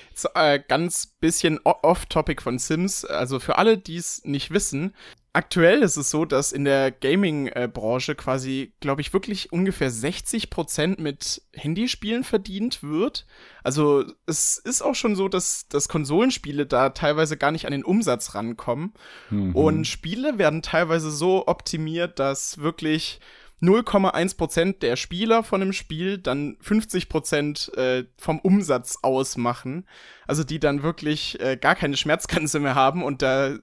[0.09, 3.05] Jetzt, äh, ganz bisschen off-topic von Sims.
[3.05, 4.93] Also für alle, die es nicht wissen,
[5.35, 10.99] aktuell ist es so, dass in der Gaming-Branche quasi, glaube ich, wirklich ungefähr 60 Prozent
[10.99, 13.27] mit Handyspielen verdient wird.
[13.61, 17.83] Also es ist auch schon so, dass, dass Konsolenspiele da teilweise gar nicht an den
[17.83, 18.93] Umsatz rankommen.
[19.29, 19.53] Mhm.
[19.53, 23.19] Und Spiele werden teilweise so optimiert, dass wirklich
[23.61, 29.87] 0,1 Prozent der Spieler von einem Spiel dann 50 Prozent äh, vom Umsatz ausmachen.
[30.27, 33.57] Also die dann wirklich äh, gar keine Schmerzgrenze mehr haben und da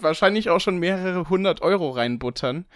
[0.00, 2.66] wahrscheinlich auch schon mehrere hundert Euro reinbuttern.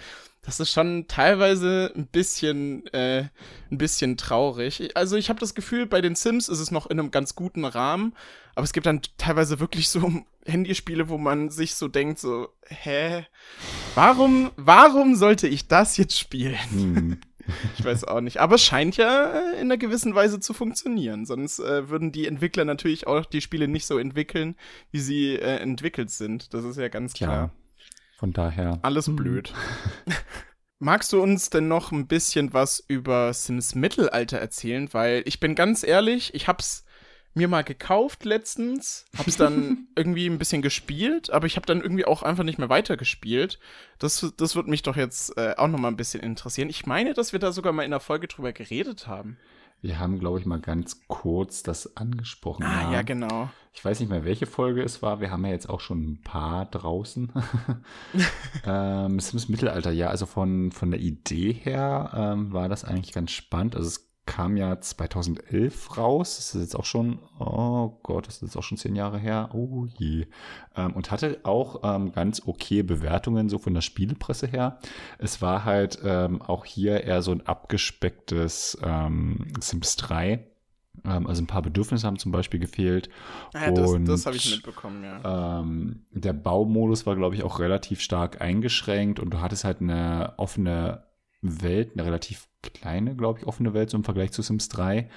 [0.45, 3.29] Das ist schon teilweise ein bisschen, äh,
[3.71, 4.91] ein bisschen traurig.
[4.97, 7.65] Also ich habe das Gefühl, bei den Sims ist es noch in einem ganz guten
[7.65, 8.15] Rahmen,
[8.57, 10.13] aber es gibt dann teilweise wirklich so
[10.45, 13.25] Handyspiele, wo man sich so denkt, so, hä,
[13.95, 16.59] warum, warum sollte ich das jetzt spielen?
[16.71, 17.21] Hm.
[17.77, 18.39] Ich weiß auch nicht.
[18.39, 21.27] Aber es scheint ja äh, in einer gewissen Weise zu funktionieren.
[21.27, 24.55] Sonst äh, würden die Entwickler natürlich auch die Spiele nicht so entwickeln,
[24.93, 26.55] wie sie äh, entwickelt sind.
[26.55, 27.33] Das ist ja ganz klar.
[27.33, 27.51] Ja,
[28.23, 28.79] von daher.
[28.83, 29.17] Alles hm.
[29.17, 29.53] blöd.
[30.79, 34.89] Magst du uns denn noch ein bisschen was über Sims Mittelalter erzählen?
[34.93, 36.85] Weil ich bin ganz ehrlich, ich hab's
[37.35, 42.05] mir mal gekauft letztens, hab's dann irgendwie ein bisschen gespielt, aber ich habe dann irgendwie
[42.05, 43.59] auch einfach nicht mehr weitergespielt.
[43.99, 46.71] Das, das wird mich doch jetzt äh, auch noch mal ein bisschen interessieren.
[46.71, 49.37] Ich meine, dass wir da sogar mal in der Folge drüber geredet haben.
[49.83, 52.63] Wir haben, glaube ich, mal ganz kurz das angesprochen.
[52.63, 53.51] Ah, ja, ja genau.
[53.75, 55.21] Ich weiß nicht mehr, welche Folge es war.
[55.21, 57.33] Wir haben ja jetzt auch schon ein paar draußen.
[58.65, 63.33] ähm, Sims Mittelalter, ja, also von, von der Idee her ähm, war das eigentlich ganz
[63.33, 63.75] spannend.
[63.75, 66.37] Also es kam ja 2011 raus.
[66.37, 69.51] Das ist jetzt auch schon, oh Gott, das ist jetzt auch schon zehn Jahre her.
[69.53, 70.27] Oh je.
[70.77, 74.79] Ähm, und hatte auch ähm, ganz okay Bewertungen so von der Spielepresse her.
[75.19, 80.47] Es war halt ähm, auch hier eher so ein abgespecktes ähm, Sims 3
[81.05, 83.09] ähm, also ein paar Bedürfnisse haben zum Beispiel gefehlt.
[83.55, 85.61] Ja, das, und, das habe ich mitbekommen, ja.
[85.61, 90.35] Ähm, der Baumodus war, glaube ich, auch relativ stark eingeschränkt und du hattest halt eine
[90.37, 91.05] offene
[91.41, 95.09] Welt, eine relativ kleine, glaube ich, offene Welt so im Vergleich zu Sims 3.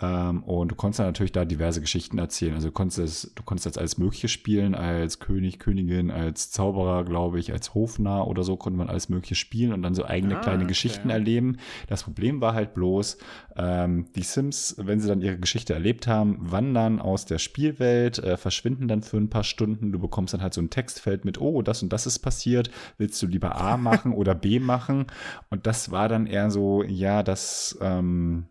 [0.00, 2.54] Ähm, und du konntest dann natürlich da diverse Geschichten erzählen.
[2.54, 7.04] Also du konntest, das, du konntest jetzt alles Mögliche spielen, als König, Königin, als Zauberer,
[7.04, 10.38] glaube ich, als Hofnarr oder so konnte man alles Mögliche spielen und dann so eigene
[10.38, 10.68] ah, kleine okay.
[10.68, 11.58] Geschichten erleben.
[11.88, 13.18] Das Problem war halt bloß,
[13.56, 18.36] ähm, die Sims, wenn sie dann ihre Geschichte erlebt haben, wandern aus der Spielwelt, äh,
[18.36, 19.90] verschwinden dann für ein paar Stunden.
[19.90, 22.70] Du bekommst dann halt so ein Textfeld mit, oh, das und das ist passiert.
[22.98, 25.06] Willst du lieber A machen oder B machen?
[25.50, 28.48] Und das war dann eher so, ja, das ähm,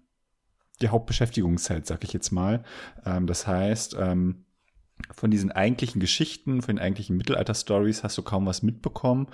[0.82, 2.64] die Hauptbeschäftigungszeit, sag ich jetzt mal.
[3.06, 4.46] Ähm, das heißt, ähm,
[5.12, 9.28] von diesen eigentlichen Geschichten, von den eigentlichen Mittelalter-Stories hast du kaum was mitbekommen.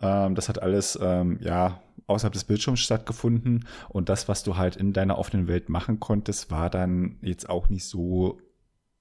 [0.00, 3.66] Ähm, das hat alles, ähm, ja, außerhalb des Bildschirms stattgefunden.
[3.88, 7.68] Und das, was du halt in deiner offenen Welt machen konntest, war dann jetzt auch
[7.68, 8.38] nicht so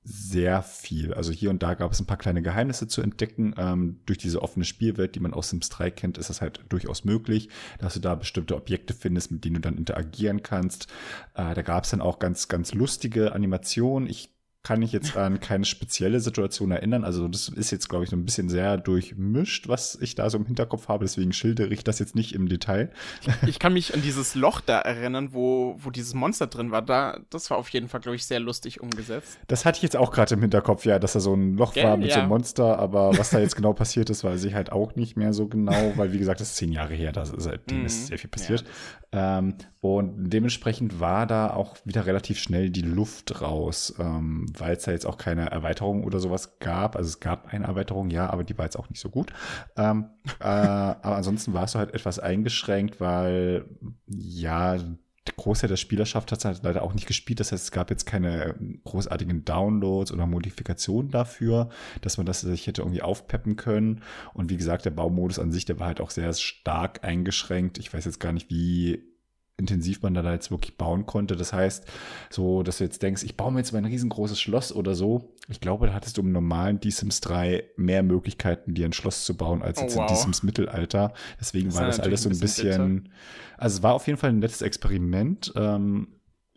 [0.06, 1.14] sehr viel.
[1.14, 3.56] Also hier und da gab es ein paar kleine Geheimnisse zu entdecken.
[3.58, 7.06] Ähm, durch diese offene Spielwelt, die man aus Sims 3 kennt, ist das halt durchaus
[7.06, 10.88] möglich, dass du da bestimmte Objekte findest, mit denen du dann interagieren kannst.
[11.36, 14.10] Äh, da gab es dann auch ganz, ganz lustige Animationen.
[14.10, 14.33] Ich
[14.64, 17.04] kann ich jetzt an keine spezielle Situation erinnern.
[17.04, 20.38] Also das ist jetzt, glaube ich, so ein bisschen sehr durchmischt, was ich da so
[20.38, 21.04] im Hinterkopf habe.
[21.04, 22.90] Deswegen schildere ich das jetzt nicht im Detail.
[23.22, 26.82] Ich, ich kann mich an dieses Loch da erinnern, wo, wo dieses Monster drin war.
[26.82, 29.38] Da, das war auf jeden Fall, glaube ich, sehr lustig umgesetzt.
[29.48, 31.84] Das hatte ich jetzt auch gerade im Hinterkopf, ja, dass da so ein Loch Gell?
[31.84, 32.14] war mit ja.
[32.14, 32.80] so einem Monster.
[32.80, 35.92] Aber was da jetzt genau passiert ist, weiß ich halt auch nicht mehr so genau,
[35.98, 37.12] weil, wie gesagt, das ist zehn Jahre her.
[37.12, 38.62] Da seitdem mm, ist sehr viel passiert.
[38.62, 39.40] Ja.
[39.40, 43.94] Ähm, und dementsprechend war da auch wieder relativ schnell die Luft raus.
[44.00, 46.96] Ähm, weil es da jetzt auch keine Erweiterung oder sowas gab.
[46.96, 49.32] Also es gab eine Erweiterung, ja, aber die war jetzt auch nicht so gut.
[49.78, 53.66] Ähm, äh, aber ansonsten war es halt etwas eingeschränkt, weil
[54.08, 54.78] ja,
[55.26, 57.40] der Großteil der Spielerschaft hat es halt leider auch nicht gespielt.
[57.40, 61.70] Das heißt, es gab jetzt keine großartigen Downloads oder Modifikationen dafür,
[62.02, 64.02] dass man das sich hätte irgendwie aufpeppen können.
[64.34, 67.78] Und wie gesagt, der Baumodus an sich, der war halt auch sehr stark eingeschränkt.
[67.78, 69.13] Ich weiß jetzt gar nicht, wie
[69.58, 71.36] intensiv man da jetzt wirklich bauen konnte.
[71.36, 71.86] Das heißt,
[72.30, 75.36] so, dass du jetzt denkst, ich baue mir jetzt mein riesengroßes Schloss oder so.
[75.48, 79.38] Ich glaube, da hattest du im normalen D-Sims 3 mehr Möglichkeiten, dir ein Schloss zu
[79.38, 80.10] bauen, als jetzt oh, wow.
[80.10, 81.14] in D-Sims Mittelalter.
[81.40, 83.16] Deswegen das war das alles so ein bisschen, bitter.
[83.58, 85.54] also es war auf jeden Fall ein nettes Experiment.
[85.56, 86.08] Ähm,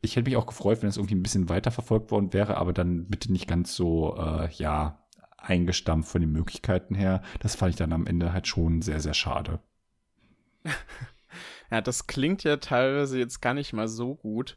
[0.01, 2.73] ich hätte mich auch gefreut, wenn es irgendwie ein bisschen weiter verfolgt worden wäre, aber
[2.73, 5.03] dann bitte nicht ganz so, äh, ja,
[5.37, 7.23] eingestampft von den Möglichkeiten her.
[7.41, 9.61] Das fand ich dann am Ende halt schon sehr, sehr schade.
[11.71, 14.57] Ja, das klingt ja teilweise jetzt gar nicht mal so gut.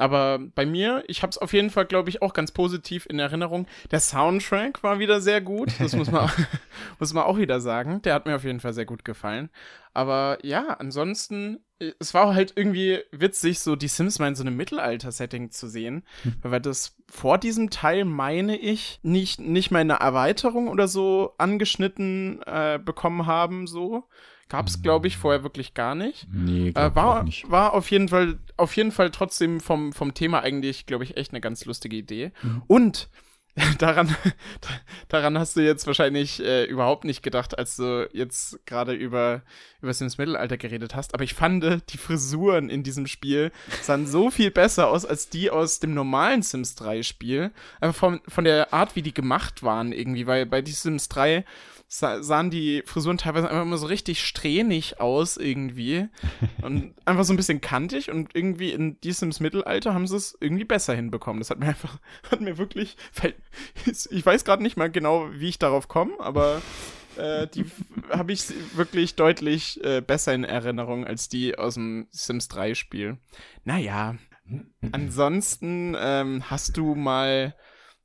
[0.00, 3.18] Aber bei mir, ich habe es auf jeden Fall, glaube ich, auch ganz positiv in
[3.18, 3.66] Erinnerung.
[3.90, 5.72] Der Soundtrack war wieder sehr gut.
[5.78, 6.30] Das muss man,
[6.98, 8.00] muss man auch wieder sagen.
[8.02, 9.50] Der hat mir auf jeden Fall sehr gut gefallen.
[9.92, 11.58] Aber ja, ansonsten,
[11.98, 16.04] es war halt irgendwie witzig, so die Sims mal in so einem Mittelalter-Setting zu sehen.
[16.22, 16.34] Hm.
[16.42, 22.40] Weil das vor diesem Teil, meine ich, nicht, nicht mal eine Erweiterung oder so angeschnitten
[22.46, 24.04] äh, bekommen haben, so.
[24.50, 26.26] Gab es, glaube ich, vorher wirklich gar nicht.
[26.30, 27.48] Nee, äh, war, nicht.
[27.48, 31.30] war auf jeden Fall, auf jeden Fall trotzdem vom, vom Thema eigentlich, glaube ich, echt
[31.30, 32.32] eine ganz lustige Idee.
[32.42, 32.62] Mhm.
[32.66, 33.08] Und
[33.78, 34.14] daran,
[35.08, 39.42] daran hast du jetzt wahrscheinlich äh, überhaupt nicht gedacht, als du jetzt gerade über,
[39.82, 41.14] über Sims Mittelalter geredet hast.
[41.14, 45.50] Aber ich fand, die Frisuren in diesem Spiel sahen so viel besser aus als die
[45.50, 47.50] aus dem normalen Sims 3 Spiel.
[47.80, 51.44] Einfach von, von der Art, wie die gemacht waren irgendwie, weil bei die Sims 3
[51.90, 56.06] sahen die Frisuren teilweise einfach immer so richtig strähnig aus irgendwie
[56.62, 60.64] und einfach so ein bisschen kantig und irgendwie in diesem Mittelalter haben sie es irgendwie
[60.64, 61.40] besser hinbekommen.
[61.40, 61.98] Das hat mir einfach,
[62.30, 62.96] hat mir wirklich,
[63.84, 66.62] ich weiß gerade nicht mal genau, wie ich darauf komme, aber
[67.16, 67.64] äh, die
[68.10, 68.44] habe ich
[68.76, 73.18] wirklich deutlich äh, besser in Erinnerung als die aus dem Sims 3 Spiel.
[73.64, 74.16] Naja,
[74.92, 77.54] ansonsten ähm, hast du mal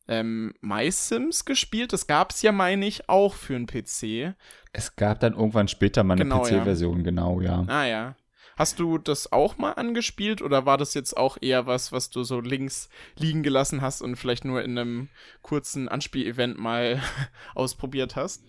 [0.07, 1.93] ähm, MySims gespielt.
[1.93, 4.35] Das gab es ja, meine ich, auch für einen PC.
[4.71, 7.03] Es gab dann irgendwann später mal eine genau, PC-Version, ja.
[7.03, 7.65] genau, ja.
[7.67, 8.15] Ah ja.
[8.57, 12.23] Hast du das auch mal angespielt oder war das jetzt auch eher was, was du
[12.23, 15.09] so links liegen gelassen hast und vielleicht nur in einem
[15.41, 17.01] kurzen Anspielevent mal
[17.55, 18.43] ausprobiert hast?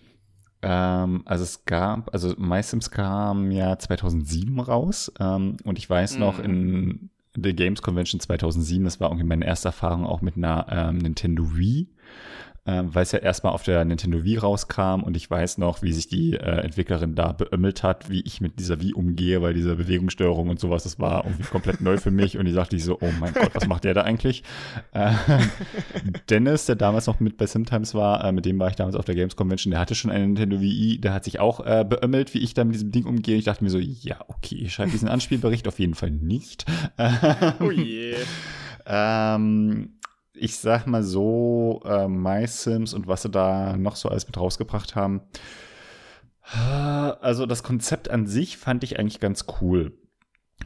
[0.61, 6.39] Ähm, also es gab, also MySims kam ja 2007 raus ähm, und ich weiß noch,
[6.39, 6.43] mm.
[6.43, 8.83] in The Games Convention 2007.
[8.83, 11.87] Das war irgendwie meine erste Erfahrung auch mit einer ähm, Nintendo Wii.
[12.67, 15.93] Äh, weil es ja erstmal auf der Nintendo Wii rauskam und ich weiß noch, wie
[15.93, 19.75] sich die äh, Entwicklerin da beömmelt hat, wie ich mit dieser Wii umgehe, weil diese
[19.75, 23.09] Bewegungsstörung und sowas, das war irgendwie komplett neu für mich und ich sagte so, oh
[23.19, 24.43] mein Gott, was macht der da eigentlich?
[24.91, 25.13] Äh,
[26.29, 29.05] Dennis, der damals noch mit bei Simtimes war, äh, mit dem war ich damals auf
[29.05, 32.33] der Games Convention, der hatte schon eine Nintendo Wii, der hat sich auch äh, beömmelt,
[32.33, 33.37] wie ich da mit diesem Ding umgehe.
[33.37, 36.65] Ich dachte mir so, ja, okay, ich schreibe diesen Anspielbericht auf jeden Fall nicht.
[37.61, 38.15] oh je.
[38.85, 39.89] ähm,
[40.39, 44.95] ich sag mal so, äh, MySims und was sie da noch so alles mit rausgebracht
[44.95, 45.21] haben.
[47.21, 49.91] Also das Konzept an sich fand ich eigentlich ganz cool.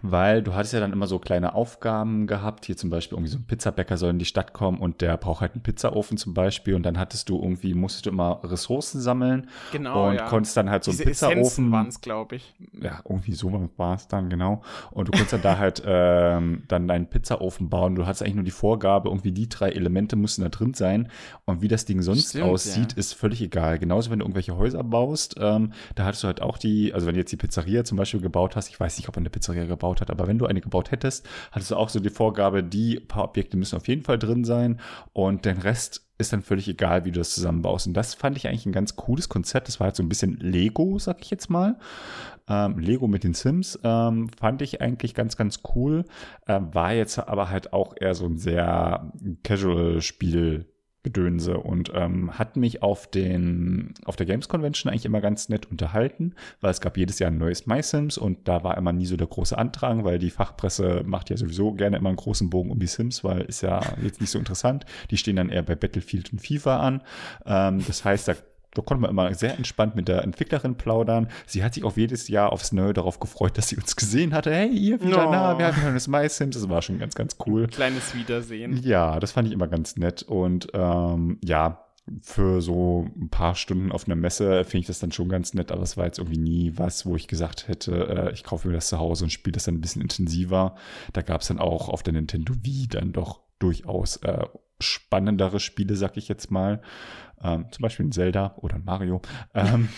[0.03, 3.37] Weil du hattest ja dann immer so kleine Aufgaben gehabt, hier zum Beispiel irgendwie so
[3.37, 6.75] ein Pizzabäcker soll in die Stadt kommen und der braucht halt einen Pizzaofen zum Beispiel
[6.75, 10.25] und dann hattest du irgendwie, musstest du immer Ressourcen sammeln genau, und ja.
[10.27, 11.71] konntest dann halt so Diese einen Pizzaofen.
[11.71, 12.55] waren es, glaube ich.
[12.81, 14.63] Ja, irgendwie so war es dann, genau.
[14.89, 17.93] Und du konntest dann da halt ähm, dann deinen Pizzaofen bauen.
[17.93, 21.09] Du hattest eigentlich nur die Vorgabe, irgendwie die drei Elemente müssen da drin sein
[21.45, 22.97] und wie das Ding sonst Stimmt, aussieht, ja.
[22.97, 23.77] ist völlig egal.
[23.77, 27.13] Genauso, wenn du irgendwelche Häuser baust, ähm, da hattest du halt auch die, also wenn
[27.13, 29.65] du jetzt die Pizzeria zum Beispiel gebaut hast, ich weiß nicht, ob er eine Pizzeria
[29.65, 32.99] gebaut hat, aber wenn du eine gebaut hättest, hattest du auch so die Vorgabe, die
[32.99, 34.79] paar Objekte müssen auf jeden Fall drin sein
[35.13, 37.87] und den Rest ist dann völlig egal, wie du das zusammenbaust.
[37.87, 39.67] Und das fand ich eigentlich ein ganz cooles Konzept.
[39.67, 41.77] Das war halt so ein bisschen Lego, sag ich jetzt mal.
[42.47, 46.05] Ähm, Lego mit den Sims ähm, fand ich eigentlich ganz, ganz cool.
[46.47, 49.11] Ähm, war jetzt aber halt auch eher so ein sehr
[49.43, 50.70] Casual-Spiel.
[51.03, 55.69] Gedönse und ähm, hat mich auf den auf der Games Convention eigentlich immer ganz nett
[55.71, 59.17] unterhalten, weil es gab jedes Jahr ein neues MySims und da war immer nie so
[59.17, 62.79] der große Andrang, weil die Fachpresse macht ja sowieso gerne immer einen großen Bogen um
[62.79, 64.85] die Sims, weil ist ja jetzt nicht so interessant.
[65.09, 67.01] Die stehen dann eher bei Battlefield und FIFA an.
[67.45, 68.35] Ähm, das heißt, da
[68.73, 71.27] da konnte man immer sehr entspannt mit der Entwicklerin plaudern.
[71.45, 74.53] Sie hat sich auch jedes Jahr aufs Neue darauf gefreut, dass sie uns gesehen hatte.
[74.53, 75.31] Hey, ihr wieder Oh.
[75.31, 76.55] nah, wir hatten das MySims.
[76.55, 77.67] Das war schon ganz, ganz cool.
[77.67, 78.77] Kleines Wiedersehen.
[78.83, 80.23] Ja, das fand ich immer ganz nett.
[80.23, 81.85] Und ähm, ja,
[82.21, 85.71] für so ein paar Stunden auf einer Messe finde ich das dann schon ganz nett,
[85.71, 88.73] aber es war jetzt irgendwie nie was, wo ich gesagt hätte, äh, ich kaufe mir
[88.73, 90.75] das zu Hause und spiele das dann ein bisschen intensiver.
[91.13, 94.45] Da gab es dann auch auf der Nintendo Wii dann doch durchaus äh,
[94.81, 96.81] spannendere Spiele, sag ich jetzt mal.
[97.43, 99.21] Ähm, zum Beispiel ein Zelda oder ein Mario.
[99.55, 99.89] Ähm,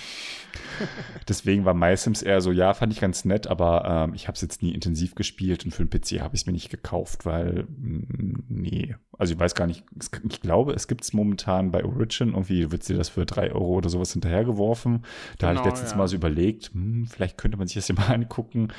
[1.28, 4.42] deswegen war MySims eher so, ja, fand ich ganz nett, aber ähm, ich habe es
[4.42, 7.66] jetzt nie intensiv gespielt und für den PC habe ich es mir nicht gekauft, weil,
[7.66, 8.96] mm, nee.
[9.18, 9.84] Also ich weiß gar nicht,
[10.30, 13.74] ich glaube, es gibt es momentan bei Origin, irgendwie wird dir das für drei Euro
[13.76, 15.04] oder sowas hinterhergeworfen.
[15.38, 15.98] Da habe ich Genau, letztens ja.
[15.98, 18.70] mal so überlegt, hm, vielleicht könnte man sich das ja mal angucken.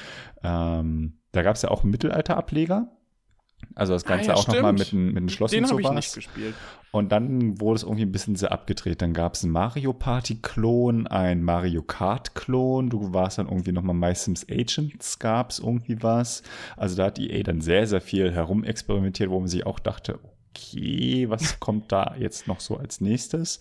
[0.42, 2.88] Ähm, da gab es ja auch einen Mittelalter-Ableger.
[3.74, 5.81] Also das Ah, Ganze ja, auch nochmal mit, einem- mit einem Schloss Den und habe
[5.81, 5.96] ich sowas.
[5.96, 6.55] nicht gespielt.
[6.90, 9.03] Und dann wurde es irgendwie ein bisschen sehr abgedreht.
[9.03, 12.88] Dann gab es einen Mario Party-Klon, ein Mario Kart-Klon.
[12.90, 16.42] Du warst dann irgendwie nochmal My Sims Agents, gab es irgendwie was.
[16.77, 20.18] Also da hat EA dann sehr, sehr viel herumexperimentiert, wo man sich auch dachte,
[20.50, 23.59] okay, was kommt da jetzt noch so als nächstes?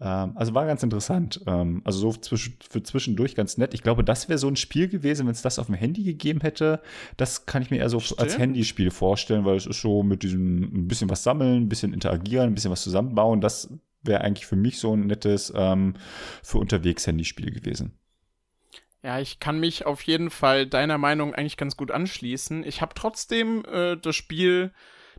[0.00, 1.40] Ähm, also war ganz interessant.
[1.46, 3.74] Ähm, also so zwisch für zwischendurch ganz nett.
[3.74, 6.40] Ich glaube, das wäre so ein Spiel gewesen, wenn es das auf dem Handy gegeben
[6.40, 6.80] hätte.
[7.16, 8.38] Das kann ich mir eher so als Stimmt.
[8.38, 12.46] Handyspiel vorstellen, weil es ist so mit diesem ein bisschen was sammeln, ein bisschen interagieren,
[12.46, 13.40] ein bisschen was zusammenbauen.
[13.40, 15.94] Das wäre eigentlich für mich so ein nettes ähm,
[16.42, 17.92] für unterwegs Handyspiel gewesen.
[19.02, 22.64] Ja, ich kann mich auf jeden Fall deiner Meinung eigentlich ganz gut anschließen.
[22.64, 24.72] Ich habe trotzdem äh, das Spiel,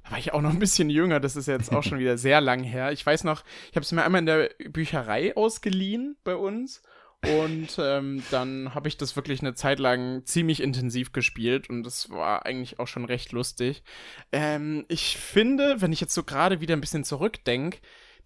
[0.04, 2.42] da war ich auch noch ein bisschen jünger, das ist jetzt auch schon wieder sehr
[2.42, 2.92] lang her.
[2.92, 6.82] Ich weiß noch, ich habe es mir einmal in der Bücherei ausgeliehen bei uns.
[7.24, 12.10] Und ähm, dann habe ich das wirklich eine Zeit lang ziemlich intensiv gespielt und das
[12.10, 13.84] war eigentlich auch schon recht lustig.
[14.32, 17.78] Ähm, ich finde, wenn ich jetzt so gerade wieder ein bisschen zurückdenke,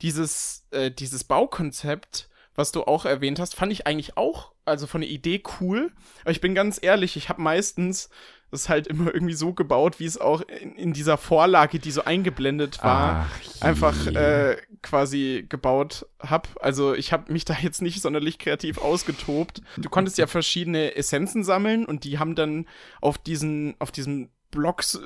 [0.01, 5.01] dieses, äh, dieses Baukonzept, was du auch erwähnt hast, fand ich eigentlich auch, also von
[5.01, 5.91] der Idee cool.
[6.21, 8.09] Aber ich bin ganz ehrlich, ich habe meistens
[8.51, 12.03] das halt immer irgendwie so gebaut, wie es auch in, in dieser Vorlage, die so
[12.03, 16.47] eingeblendet war, Ach einfach äh, quasi gebaut hab.
[16.61, 19.61] Also ich habe mich da jetzt nicht sonderlich kreativ ausgetobt.
[19.77, 22.65] Du konntest ja verschiedene Essenzen sammeln und die haben dann
[23.01, 25.01] auf diesen, auf diesen Blocks, äh,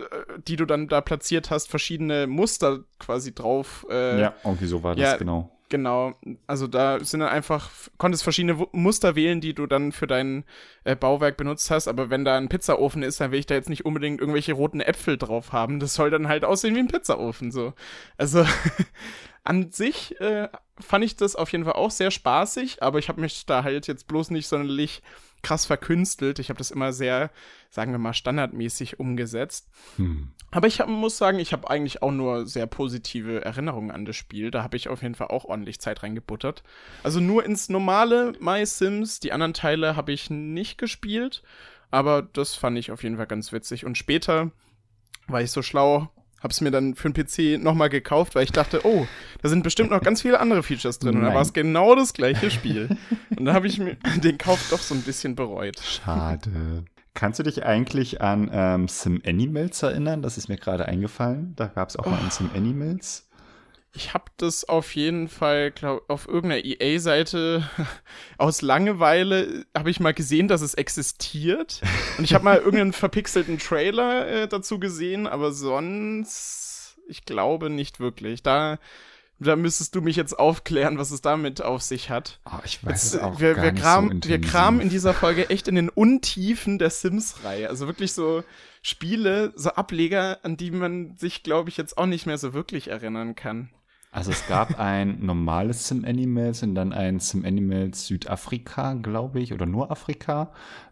[0.47, 3.85] die du dann da platziert hast, verschiedene Muster quasi drauf.
[3.89, 5.58] Äh, ja, irgendwie so war das, ja, genau.
[5.71, 6.15] Genau,
[6.47, 10.43] also da sind dann einfach, konntest verschiedene Muster wählen, die du dann für dein
[10.83, 13.69] äh, Bauwerk benutzt hast, aber wenn da ein Pizzaofen ist, dann will ich da jetzt
[13.69, 15.79] nicht unbedingt irgendwelche roten Äpfel drauf haben.
[15.79, 17.73] Das soll dann halt aussehen wie ein Pizzaofen, so.
[18.17, 18.43] Also
[19.43, 23.21] an sich äh, fand ich das auf jeden Fall auch sehr spaßig, aber ich habe
[23.21, 25.03] mich da halt jetzt bloß nicht sonderlich
[25.41, 26.39] krass verkünstelt.
[26.39, 27.31] Ich habe das immer sehr,
[27.69, 29.69] sagen wir mal, standardmäßig umgesetzt.
[29.97, 30.31] Hm.
[30.51, 34.15] Aber ich hab, muss sagen, ich habe eigentlich auch nur sehr positive Erinnerungen an das
[34.15, 34.51] Spiel.
[34.51, 36.63] Da habe ich auf jeden Fall auch ordentlich Zeit reingebuttert.
[37.03, 39.19] Also nur ins normale My Sims.
[39.19, 41.43] Die anderen Teile habe ich nicht gespielt.
[41.91, 43.85] Aber das fand ich auf jeden Fall ganz witzig.
[43.85, 44.51] Und später
[45.27, 46.09] war ich so schlau,
[46.41, 49.07] hab's mir dann für den PC nochmal gekauft, weil ich dachte, oh,
[49.41, 51.17] da sind bestimmt noch ganz viele andere Features drin.
[51.17, 52.97] Und da war es genau das gleiche Spiel.
[53.37, 55.79] Und da habe ich mir den Kauf doch so ein bisschen bereut.
[55.79, 56.83] Schade.
[57.13, 60.21] Kannst du dich eigentlich an ähm, Sim Animals erinnern?
[60.21, 61.53] Das ist mir gerade eingefallen.
[61.55, 62.09] Da gab es auch oh.
[62.09, 63.28] mal ein Sim Animals.
[63.93, 67.67] Ich habe das auf jeden Fall, glaube auf irgendeiner EA-Seite
[68.37, 71.81] aus Langeweile habe ich mal gesehen, dass es existiert.
[72.17, 77.99] Und ich habe mal irgendeinen verpixelten Trailer äh, dazu gesehen, aber sonst, ich glaube nicht
[77.99, 78.43] wirklich.
[78.43, 78.77] Da
[79.39, 82.39] da müsstest du mich jetzt aufklären, was es damit auf sich hat.
[82.45, 84.89] Oh, ich weiß jetzt, es auch wir, gar wir, nicht kram, so wir kramen in
[84.89, 87.69] dieser Folge echt in den Untiefen der Sims-Reihe.
[87.69, 88.43] Also wirklich so
[88.81, 92.89] Spiele, so Ableger, an die man sich, glaube ich, jetzt auch nicht mehr so wirklich
[92.89, 93.69] erinnern kann.
[94.11, 99.53] Also es gab ein normales Sim Animals und dann ein Sim Animals Südafrika, glaube ich,
[99.53, 100.51] oder nur Afrika.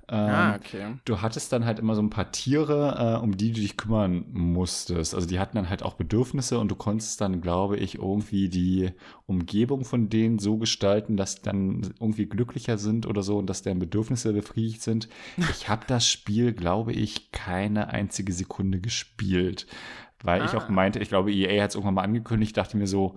[0.09, 0.95] Ähm, ah, okay.
[1.03, 4.24] Du hattest dann halt immer so ein paar Tiere, äh, um die du dich kümmern
[4.32, 5.15] musstest.
[5.15, 8.91] Also die hatten dann halt auch Bedürfnisse und du konntest dann, glaube ich, irgendwie die
[9.26, 13.80] Umgebung von denen so gestalten, dass dann irgendwie glücklicher sind oder so und dass deren
[13.80, 15.09] Bedürfnisse befriedigt sind.
[15.51, 19.68] Ich habe das Spiel, glaube ich, keine einzige Sekunde gespielt
[20.24, 20.45] weil ah.
[20.45, 23.15] ich auch meinte, ich glaube, EA hat es irgendwann mal angekündigt, dachte mir so,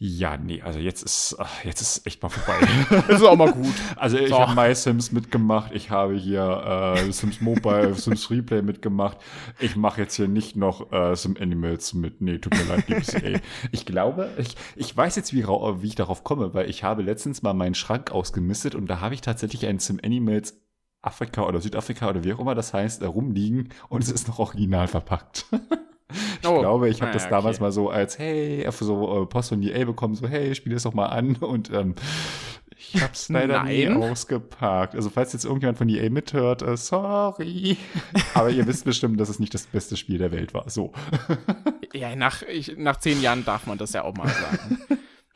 [0.00, 2.68] ja, nee, also jetzt ist, jetzt ist echt mal vorbei.
[3.08, 3.74] ist auch mal gut.
[3.96, 4.38] Also ich so.
[4.38, 9.18] habe My Sims mitgemacht, ich habe hier äh, Sims Mobile, Sims Replay mitgemacht.
[9.58, 12.20] Ich mache jetzt hier nicht noch äh, Sim Animals mit.
[12.20, 13.40] Nee, tut mir leid, liebes EA.
[13.72, 17.42] Ich glaube, ich, ich weiß jetzt, wie, wie ich darauf komme, weil ich habe letztens
[17.42, 20.60] mal meinen Schrank ausgemistet und da habe ich tatsächlich ein Sim Animals
[21.02, 24.38] Afrika oder Südafrika oder wie auch immer das heißt, da rumliegen und es ist noch
[24.38, 25.46] original verpackt.
[26.40, 27.32] Ich oh, glaube, ich habe das okay.
[27.32, 30.84] damals mal so als, hey, so äh, Post von EA bekommen, so, hey, spiel das
[30.84, 31.94] doch mal an und ähm,
[32.76, 34.94] ich habe es leider nie ausgepackt.
[34.94, 37.76] Also falls jetzt irgendjemand von EA mithört, äh, sorry.
[38.34, 40.70] Aber ihr wisst bestimmt, dass es nicht das beste Spiel der Welt war.
[40.70, 40.92] So.
[41.92, 44.78] ja, nach, ich, nach zehn Jahren darf man das ja auch mal sagen.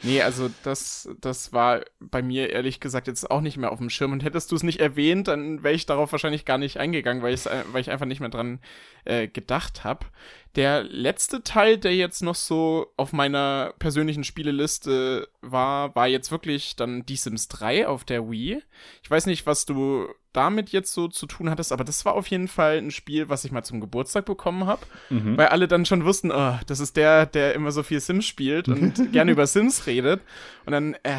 [0.05, 3.89] Nee, also das, das war bei mir ehrlich gesagt jetzt auch nicht mehr auf dem
[3.89, 4.13] Schirm.
[4.13, 7.35] Und hättest du es nicht erwähnt, dann wäre ich darauf wahrscheinlich gar nicht eingegangen, weil,
[7.35, 8.59] äh, weil ich einfach nicht mehr dran
[9.05, 10.07] äh, gedacht habe.
[10.55, 16.77] Der letzte Teil, der jetzt noch so auf meiner persönlichen Spieleliste war, war jetzt wirklich
[16.77, 18.63] dann Die Sims 3 auf der Wii.
[19.03, 22.27] Ich weiß nicht, was du damit jetzt so zu tun hattest, aber das war auf
[22.27, 25.37] jeden Fall ein Spiel, was ich mal zum Geburtstag bekommen habe, mhm.
[25.37, 28.69] weil alle dann schon wussten, oh, das ist der, der immer so viel Sims spielt
[28.69, 30.23] und gerne über Sims redet.
[30.65, 31.17] Und dann, äh,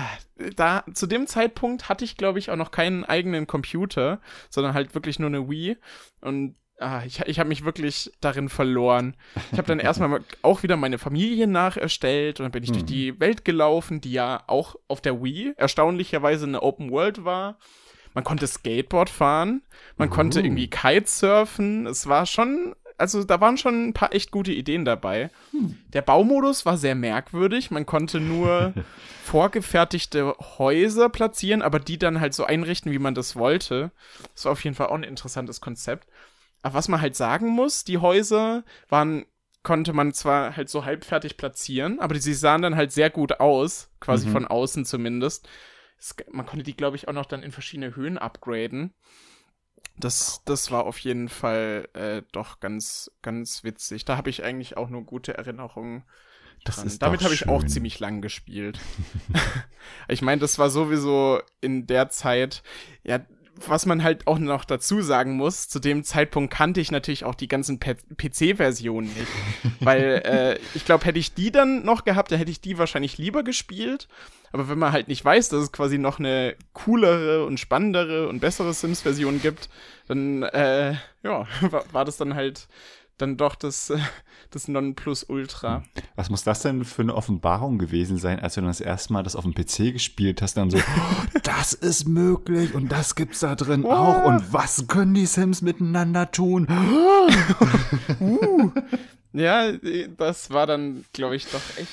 [0.55, 4.19] da, zu dem Zeitpunkt hatte ich, glaube ich, auch noch keinen eigenen Computer,
[4.49, 5.77] sondern halt wirklich nur eine Wii.
[6.21, 9.15] Und ah, ich, ich habe mich wirklich darin verloren.
[9.51, 12.73] Ich habe dann erstmal auch wieder meine Familie nacherstellt und dann bin ich mhm.
[12.73, 17.57] durch die Welt gelaufen, die ja auch auf der Wii erstaunlicherweise eine Open World war.
[18.13, 19.63] Man konnte Skateboard fahren,
[19.97, 20.11] man uh.
[20.11, 21.87] konnte irgendwie Kitesurfen.
[21.87, 25.31] Es war schon, also da waren schon ein paar echt gute Ideen dabei.
[25.51, 25.77] Hm.
[25.93, 27.71] Der Baumodus war sehr merkwürdig.
[27.71, 28.73] Man konnte nur
[29.23, 33.91] vorgefertigte Häuser platzieren, aber die dann halt so einrichten, wie man das wollte.
[34.35, 36.07] Das war auf jeden Fall auch ein interessantes Konzept.
[36.63, 39.25] Aber was man halt sagen muss, die Häuser waren,
[39.63, 43.91] konnte man zwar halt so halbfertig platzieren, aber sie sahen dann halt sehr gut aus,
[43.99, 44.31] quasi mhm.
[44.31, 45.47] von außen zumindest.
[45.99, 48.93] Es, man konnte die, glaube ich, auch noch dann in verschiedene Höhen upgraden.
[49.97, 54.05] Das, das war auf jeden Fall äh, doch ganz, ganz witzig.
[54.05, 56.03] Da habe ich eigentlich auch nur gute Erinnerungen.
[56.63, 56.97] Das dran.
[56.99, 58.79] Damit habe ich auch ziemlich lang gespielt.
[60.07, 62.63] ich meine, das war sowieso in der Zeit,
[63.03, 63.19] ja,
[63.55, 67.35] was man halt auch noch dazu sagen muss, zu dem Zeitpunkt kannte ich natürlich auch
[67.35, 69.27] die ganzen PC-Versionen nicht.
[69.79, 73.17] weil äh, ich glaube, hätte ich die dann noch gehabt, dann hätte ich die wahrscheinlich
[73.17, 74.07] lieber gespielt.
[74.51, 78.39] Aber wenn man halt nicht weiß, dass es quasi noch eine coolere und spannendere und
[78.39, 79.69] bessere Sims-Version gibt,
[80.07, 80.93] dann äh,
[81.23, 82.67] ja, war, war das dann halt
[83.17, 83.91] dann doch das,
[84.49, 85.77] das Nonplusultra.
[85.77, 85.83] Hm.
[86.15, 89.23] Was muss das denn für eine Offenbarung gewesen sein, als du dann das erste Mal
[89.23, 90.79] das auf dem PC gespielt hast, dann so,
[91.43, 93.91] das ist möglich und das gibt's da drin oh.
[93.91, 96.67] auch und was können die Sims miteinander tun?
[98.19, 98.71] uh.
[99.33, 99.71] Ja,
[100.17, 101.89] das war dann, glaube ich, doch echt.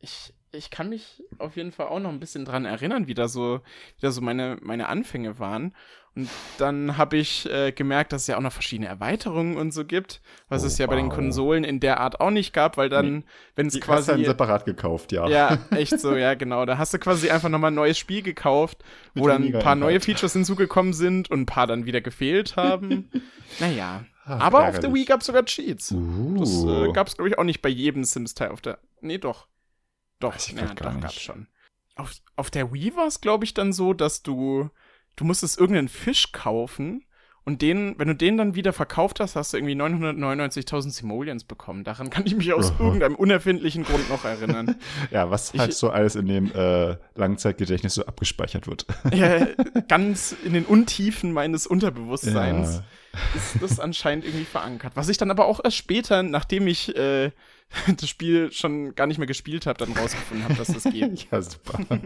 [0.00, 3.28] Ich, ich kann mich auf jeden Fall auch noch ein bisschen dran erinnern, wie da
[3.28, 3.60] so,
[3.96, 5.74] wie da so meine, meine Anfänge waren.
[6.16, 9.84] Und dann habe ich äh, gemerkt, dass es ja auch noch verschiedene Erweiterungen und so
[9.84, 10.94] gibt, was oh, es ja wow.
[10.94, 13.24] bei den Konsolen in der Art auch nicht gab, weil dann, nee.
[13.54, 13.98] wenn es quasi.
[13.98, 15.28] Hast du dann separat gekauft, ja.
[15.28, 16.64] Ja, echt so, ja, genau.
[16.64, 18.82] Da hast du quasi einfach nochmal ein neues Spiel gekauft,
[19.12, 22.56] Mit wo dann ein paar neue Features hinzugekommen sind und ein paar dann wieder gefehlt
[22.56, 23.10] haben.
[23.60, 24.06] naja.
[24.24, 25.92] Ach, Aber auf der Wii gab es sogar Cheats.
[25.92, 26.38] Uh.
[26.38, 28.78] Das äh, gab es, glaube ich, auch nicht bei jedem Sims-Teil auf der.
[29.02, 29.46] Nee, doch.
[30.18, 31.46] Doch, ja, doch, gab's schon.
[31.94, 34.70] Auf, auf der Wii war es, glaube ich, dann so, dass du
[35.16, 37.04] du musstest irgendeinen Fisch kaufen
[37.44, 41.84] Und den, wenn du den dann wieder verkauft hast, hast du irgendwie 999.000 Simoleons bekommen.
[41.84, 44.74] Daran kann ich mich aus irgendeinem unerfindlichen Grund noch erinnern.
[45.10, 48.86] ja, was halt so alles in dem äh, Langzeitgedächtnis so abgespeichert wird.
[49.12, 49.46] ja,
[49.88, 53.20] ganz in den Untiefen meines Unterbewusstseins ja.
[53.36, 54.96] ist das anscheinend irgendwie verankert.
[54.96, 57.30] Was ich dann aber auch erst später, nachdem ich äh,
[57.96, 61.26] das Spiel schon gar nicht mehr gespielt habe, dann rausgefunden habe, dass das geht.
[61.30, 61.78] ja, super.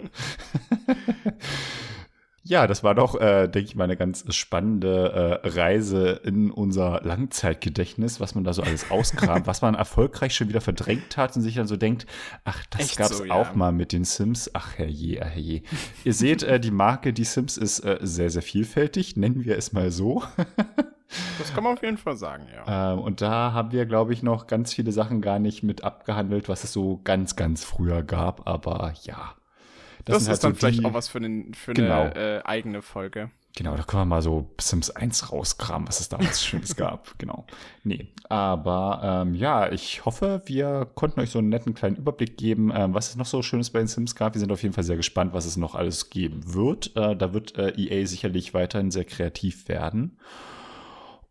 [2.50, 7.00] Ja, das war doch, äh, denke ich mal, eine ganz spannende äh, Reise in unser
[7.04, 11.42] Langzeitgedächtnis, was man da so alles auskramt, was man erfolgreich schon wieder verdrängt hat und
[11.42, 12.06] sich dann so denkt,
[12.42, 13.34] ach, das Echt gab's so, ja.
[13.34, 14.50] auch mal mit den Sims.
[14.52, 15.62] Ach, herrje, herrje.
[16.02, 19.72] Ihr seht, äh, die Marke Die Sims ist äh, sehr, sehr vielfältig, nennen wir es
[19.72, 20.24] mal so.
[21.38, 22.94] Das kann man auf jeden Fall sagen, ja.
[22.94, 26.48] Ähm, und da haben wir, glaube ich, noch ganz viele Sachen gar nicht mit abgehandelt,
[26.48, 28.48] was es so ganz, ganz früher gab.
[28.48, 29.34] Aber ja,
[30.04, 32.02] das, das ist halt dann so vielleicht die, auch was für, den, für genau.
[32.02, 33.30] eine äh, eigene Folge.
[33.56, 37.18] Genau, da können wir mal so Sims 1 rauskramen, was es damals Schönes gab.
[37.18, 37.46] Genau.
[37.82, 42.72] Nee, aber ähm, ja, ich hoffe, wir konnten euch so einen netten kleinen Überblick geben,
[42.74, 44.34] ähm, was es noch so Schönes bei den Sims gab.
[44.34, 46.94] Wir sind auf jeden Fall sehr gespannt, was es noch alles geben wird.
[46.96, 50.16] Äh, da wird äh, EA sicherlich weiterhin sehr kreativ werden.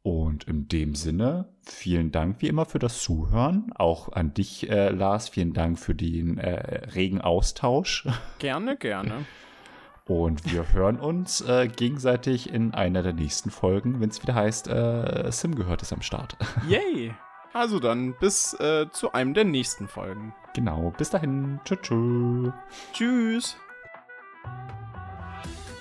[0.01, 3.71] Und in dem Sinne, vielen Dank wie immer für das Zuhören.
[3.75, 8.07] Auch an dich, äh, Lars, vielen Dank für den äh, regen Austausch.
[8.39, 9.25] Gerne, gerne.
[10.05, 14.67] Und wir hören uns äh, gegenseitig in einer der nächsten Folgen, wenn es wieder heißt,
[14.67, 16.35] äh, Sim gehört es am Start.
[16.67, 17.13] Yay!
[17.53, 20.33] Also dann bis äh, zu einem der nächsten Folgen.
[20.55, 21.59] Genau, bis dahin.
[21.63, 21.79] Tschüss.
[21.81, 22.53] Tschüss.
[22.93, 23.57] Tschüss.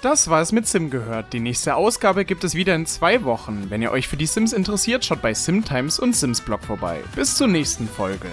[0.01, 1.33] Das war es mit Sim gehört.
[1.33, 3.67] Die nächste Ausgabe gibt es wieder in zwei Wochen.
[3.69, 7.01] Wenn ihr euch für die Sims interessiert, schaut bei SimTimes und Sims Blog vorbei.
[7.17, 8.29] Bis zur nächsten Folge.